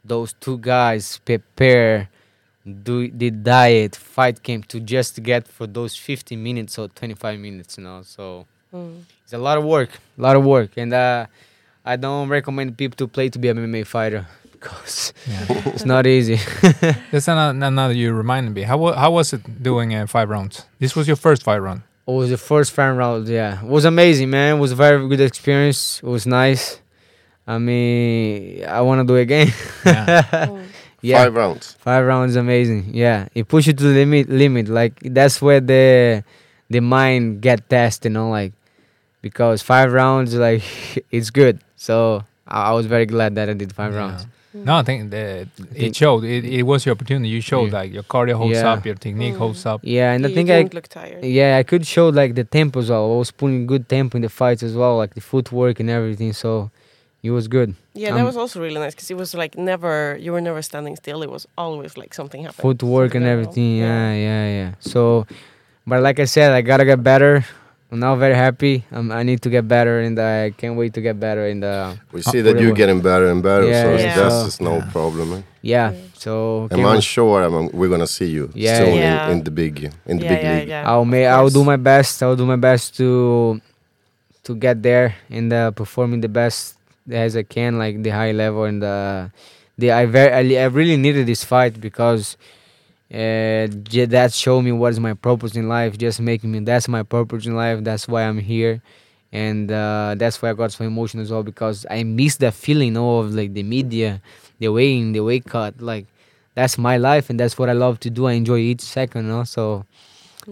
[0.02, 2.08] those two guys prepare,
[2.88, 7.76] do the diet, fight camp to just get for those 50 minutes or 25 minutes,
[7.76, 8.00] you know.
[8.02, 8.46] So
[9.24, 11.26] it's a lot of work, a lot of work, and uh,
[11.84, 14.26] I don't recommend people to play to be a MMA fighter
[14.60, 15.46] because Yeah.
[15.74, 16.36] it's not easy.
[17.10, 18.62] That's another, another you reminded me.
[18.62, 20.66] How how was it doing uh, five rounds?
[20.78, 21.82] This was your first five round.
[22.06, 23.62] It was the first five round, yeah.
[23.62, 24.56] It was amazing, man.
[24.56, 26.00] It was a very good experience.
[26.02, 26.80] It was nice.
[27.46, 29.48] I mean, I want to do it again.
[29.84, 30.62] Yeah.
[31.02, 31.72] yeah, Five rounds.
[31.78, 32.90] five rounds, amazing.
[32.94, 34.28] Yeah, it pushed you to the limit.
[34.28, 36.22] Limit, like that's where the
[36.68, 38.52] the mind get tested, you know, like
[39.22, 40.62] because five rounds, like
[41.10, 41.60] it's good.
[41.76, 44.26] So I, I was very glad that I did five rounds.
[44.52, 46.24] No, I think that it think- showed.
[46.24, 47.28] It, it was your opportunity.
[47.28, 47.78] You showed Yeah.
[47.80, 48.72] like your cardio holds Yeah.
[48.72, 49.80] up, your technique holds up.
[49.84, 51.24] Yeah, and I you think I didn't look tired.
[51.24, 53.12] Yeah, I could show like the tempo as well.
[53.14, 56.32] I was putting good tempo in the fights as well, like the footwork and everything.
[56.32, 56.70] So
[57.22, 57.74] it was good.
[57.94, 60.62] Yeah, that Um, was also really nice because it was like never you were never
[60.62, 61.22] standing still.
[61.22, 62.62] It was always like something happened.
[62.62, 63.52] Footwork something and went wrong.
[63.52, 63.76] everything.
[63.78, 64.70] Yeah, yeah, yeah.
[64.80, 65.26] So,
[65.86, 67.44] but like I said, I gotta get better.
[67.92, 68.84] I'm now very happy.
[68.92, 71.46] Um, I need to get better, and I can't wait to get better.
[71.48, 74.14] In the We see that you're getting better and better, Yeah, so yeah.
[74.14, 75.32] that's So- just no problem.
[75.34, 75.42] eh?
[75.62, 75.92] yeah.
[76.14, 77.02] So I'm wait.
[77.02, 79.26] sure I'm, we're gonna see you Yeah, soon yeah.
[79.30, 80.68] In, in the big in the Yeah, big yeah, league.
[80.68, 80.88] yeah.
[80.90, 81.26] I'll of make.
[81.26, 82.22] I'll do my best.
[82.22, 83.60] I'll do my best to
[84.44, 86.76] to get there and uh, performing the best
[87.10, 89.28] as I can, like the high level and uh,
[89.78, 92.36] the I very I, I really needed this fight because
[93.12, 93.66] uh,
[94.06, 95.98] that showed me what is my purpose in life.
[95.98, 97.82] Just making me that's my purpose in life.
[97.82, 98.80] That's why I'm here,
[99.32, 102.88] and uh, that's why I got so emotional as well because I miss that feeling
[102.88, 104.20] you know, of like the media,
[104.58, 105.80] the weighing, the weight cut.
[105.80, 106.06] Like
[106.54, 108.26] that's my life and that's what I love to do.
[108.26, 109.26] I enjoy each second.
[109.26, 109.44] You know?
[109.44, 109.84] So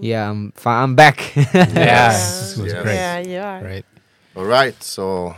[0.00, 1.34] yeah, I'm fi- I'm back.
[1.34, 2.82] Yeah, this was Yes.
[2.82, 2.96] great.
[2.96, 3.61] Yeah, yeah.
[3.61, 3.84] Great.
[4.36, 5.34] All right, so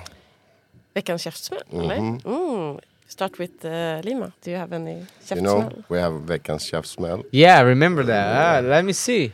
[0.94, 1.96] Veckans käftsmäll, eller?
[1.96, 2.20] Mhm.
[2.24, 2.78] Mm.
[3.10, 4.32] Start with uh, Lima.
[4.40, 5.58] Do you have any chef you käftsmäll?
[5.58, 7.24] know we have veckans smell.
[7.32, 8.26] Yeah, I remember that.
[8.36, 9.32] Ah, let me see.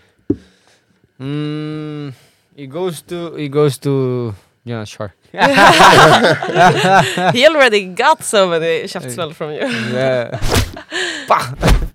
[1.21, 2.15] Mm,
[2.57, 5.13] it goes to it goes to yeah, sure.
[7.33, 9.69] he already got so many smell from you.
[9.93, 10.39] Yeah.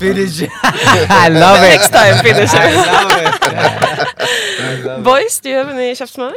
[0.00, 0.42] Finish.
[0.62, 1.78] I love it.
[1.78, 2.58] Next time, finisher.
[2.58, 2.74] I
[4.84, 5.04] love it.
[5.04, 6.36] Boys, do you have any käftsmäll?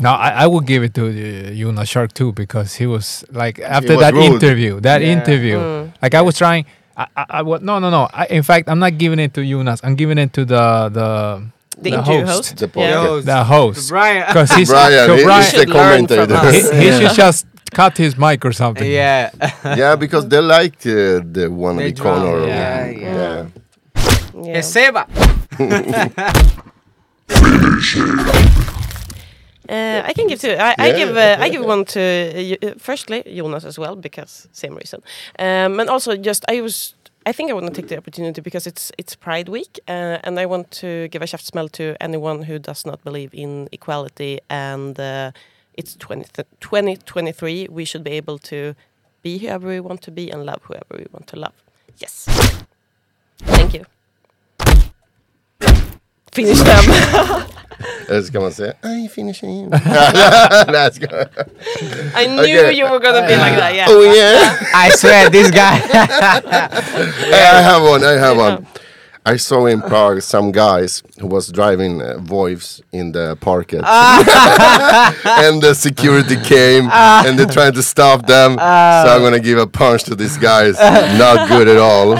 [0.00, 3.58] No, I, I would give it to uh, Jonas Shark too because he was like
[3.58, 4.24] after was that rude.
[4.34, 5.08] interview, that Yeah.
[5.12, 5.92] interview, Mm.
[6.02, 6.64] like I was trying.
[6.96, 8.08] I, I, I wa- no no no.
[8.12, 9.80] I, in fact, I'm not giving it to Jonas.
[9.82, 11.42] I'm giving it to the the
[11.82, 12.56] The interview host?
[12.58, 12.94] The Yeah.
[12.94, 13.24] podcast.
[13.24, 14.24] the host Brian.
[14.26, 16.48] because he's Brian, so he- Brian he's the should learn from commentator.
[16.48, 16.70] us.
[16.72, 18.90] he, he should just cut his mic or something.
[18.90, 19.30] yeah.
[19.64, 22.46] yeah, because they like uh, the one The the drum, corner.
[22.46, 23.18] yeah, yeah.
[23.18, 23.46] yeah.
[24.42, 24.60] Yeah.
[24.62, 25.06] Seba.
[29.68, 30.56] Uh, I can give two.
[30.58, 34.48] I, I give uh, I give one to uh, uh, firstly Jonas as well because
[34.52, 35.02] same reason,
[35.38, 36.94] um, and also just I was
[37.26, 40.40] I think I want to take the opportunity because it's it's Pride Week uh, and
[40.40, 44.40] I want to give a shaft smell to anyone who does not believe in equality
[44.48, 45.32] and uh,
[45.74, 46.24] it's 20,
[46.60, 48.74] 2023 we should be able to
[49.22, 51.52] be whoever we want to be and love whoever we want to love.
[51.98, 52.24] Yes.
[53.38, 53.84] Thank you.
[56.38, 56.94] Finish them.
[58.08, 59.70] Eller ska man säga I finish him.
[60.68, 61.28] Nej, ska jag-
[62.22, 62.72] I knew Okay.
[62.78, 63.74] you were gonna be like that.
[63.74, 63.90] Yeah.
[63.90, 64.52] Oh yeah.
[64.86, 65.80] I swear, this guy.
[67.32, 68.04] I have one.
[68.04, 68.66] I have one.
[69.26, 75.60] I saw in Prague some guys who was driving uh, Voives in the parket, and
[75.62, 78.54] the security came and they're trying to stop them.
[78.54, 80.78] so I'm gonna give a punch to these guys.
[81.18, 82.16] Not good at all.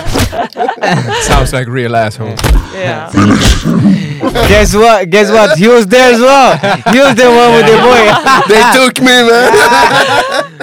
[1.23, 2.35] Sounds like real asshole.
[2.75, 3.11] Yeah.
[4.49, 5.11] Guess what?
[5.11, 5.59] Guess what?
[5.59, 6.57] He was there as well.
[6.93, 8.05] He was the one with the boy.
[8.49, 10.59] They took me, man.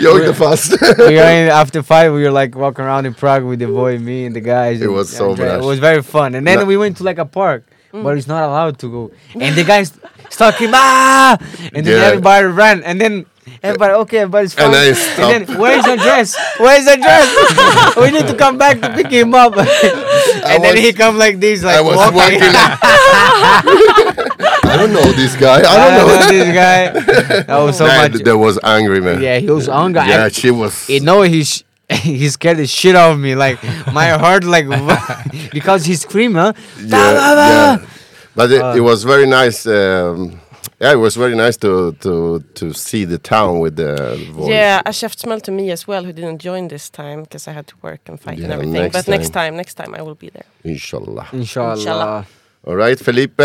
[0.00, 0.76] Jag åkte fast.
[0.98, 2.12] we were in after five.
[2.12, 4.80] We were like walking around in Prague with the boy, me, and the guys.
[4.80, 5.58] It and- was so and, uh.
[5.62, 6.34] It was very fun.
[6.34, 6.64] And then No.
[6.64, 9.10] we went to like a park, but it's not allowed to go.
[9.40, 9.92] And the guys
[10.30, 11.36] stuck him ah,
[11.74, 12.06] and then Yeah.
[12.08, 12.82] everybody ran.
[12.82, 13.26] And then
[13.62, 14.66] everybody okay, everybody's fine.
[14.66, 16.36] And And, then where's the dress?
[16.58, 17.96] Where's the dress?
[17.96, 19.56] we need to come back to pick him up.
[19.56, 22.16] and then was- he come like this, like I was walking.
[22.16, 22.40] walking.
[22.40, 22.78] Like,
[24.64, 25.60] I don't know this guy.
[25.60, 26.28] I I don't know.
[26.28, 27.42] this guy.
[27.42, 28.22] That was so Man, much.
[28.22, 29.20] that was angry man.
[29.22, 30.02] Yeah, he was angry.
[30.08, 30.88] Yeah, I- she was.
[30.88, 33.58] you know he's he scared the shit out of me like
[33.94, 34.66] my heart like
[35.52, 36.52] because he screamed huh
[36.84, 37.12] yeah,
[37.48, 37.86] yeah.
[38.36, 38.74] But it, Uh.
[38.76, 39.66] it was very nice.
[39.66, 40.38] Um,
[40.80, 43.94] yeah, it was very nice to to to see the town with the
[44.32, 44.48] voice.
[44.50, 47.52] Yeah, a chef smell to me as well, who didn't join this time because I
[47.52, 48.72] had to work and fight and everything.
[48.74, 49.52] next but next time.
[49.52, 50.46] time, next time I will be there.
[50.64, 51.28] Inshallah.
[51.32, 52.26] inshallah, Inshallah.
[52.66, 53.40] All right, Felipe,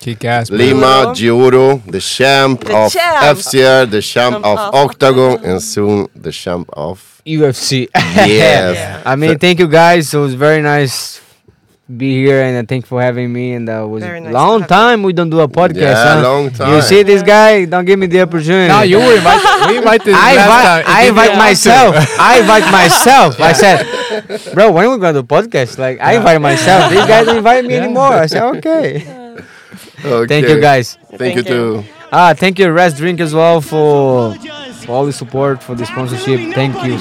[0.00, 0.50] Kick ass.
[0.50, 0.58] man.
[0.58, 3.36] Lima, D'Ouro, the champ The of champ.
[3.38, 7.20] FCR, the champ Champ of of Oktagon, and soon the champ of.
[7.26, 9.02] UFC Yes.
[9.06, 11.20] I mean thank you guys it was very nice
[11.96, 14.62] be here and uh, thank you for having me and uh, was Very nice long
[14.62, 16.22] to time we don't do a podcast Yeah, huh?
[16.22, 16.74] long time.
[16.74, 19.68] you see this guy don't give me the opportunity No, you were invited.
[19.68, 20.14] We invited.
[20.14, 20.84] I last invite, time.
[20.86, 21.90] I invite myself.
[22.18, 23.40] I invite myself.
[23.40, 25.78] I said, bro, when we gonna do podcast?
[25.78, 26.90] Like, I invite myself.
[26.90, 27.84] These guys don't invite me Yeah.
[27.84, 28.12] anymore.
[28.14, 29.02] I said, okay.
[30.04, 30.26] Okay.
[30.26, 30.94] Thank you, guys.
[31.10, 31.82] Thank, Thank you you.
[31.82, 31.84] too.
[32.10, 34.34] Ah, thank you, Rest Drink as well for,
[34.84, 36.54] for all the support, for the sponsorship.
[36.54, 36.98] Thank you.